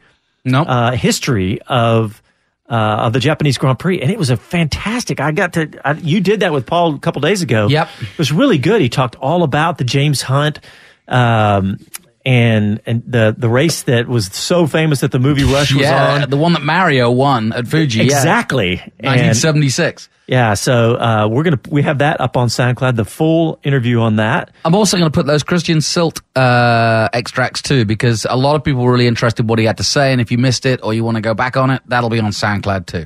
[0.51, 2.21] uh, history of
[2.69, 5.19] uh, of the Japanese Grand Prix, and it was a fantastic.
[5.19, 7.67] I got to I, you did that with Paul a couple days ago.
[7.67, 8.81] Yep, it was really good.
[8.81, 10.59] He talked all about the James Hunt.
[11.07, 11.79] Um,
[12.25, 16.23] and and the the race that was so famous that the movie Rush was yeah,
[16.23, 16.29] on.
[16.29, 18.01] the one that Mario won at Fuji.
[18.01, 18.79] Exactly.
[18.99, 20.09] And- 1976.
[20.27, 24.15] Yeah, so uh, we're gonna we have that up on SoundCloud, the full interview on
[24.17, 24.51] that.
[24.63, 28.63] I'm also going to put those Christian Sylt uh, extracts too, because a lot of
[28.63, 30.11] people were really interested what he had to say.
[30.13, 32.19] And if you missed it or you want to go back on it, that'll be
[32.19, 33.05] on SoundCloud too.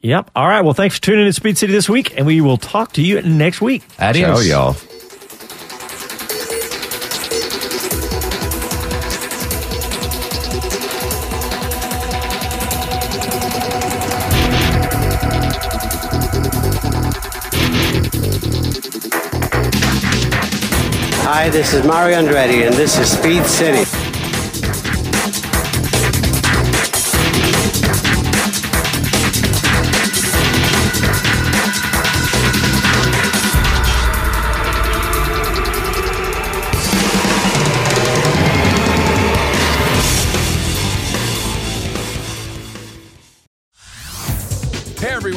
[0.00, 0.30] Yep.
[0.34, 0.62] All right.
[0.62, 3.02] Well, thanks for tuning in to Speed City this week, and we will talk to
[3.02, 3.84] you next week.
[3.98, 4.46] Adios.
[4.46, 4.93] Ciao, y'all.
[21.36, 24.03] Hi, this is Mario Andretti, and this is Speed City.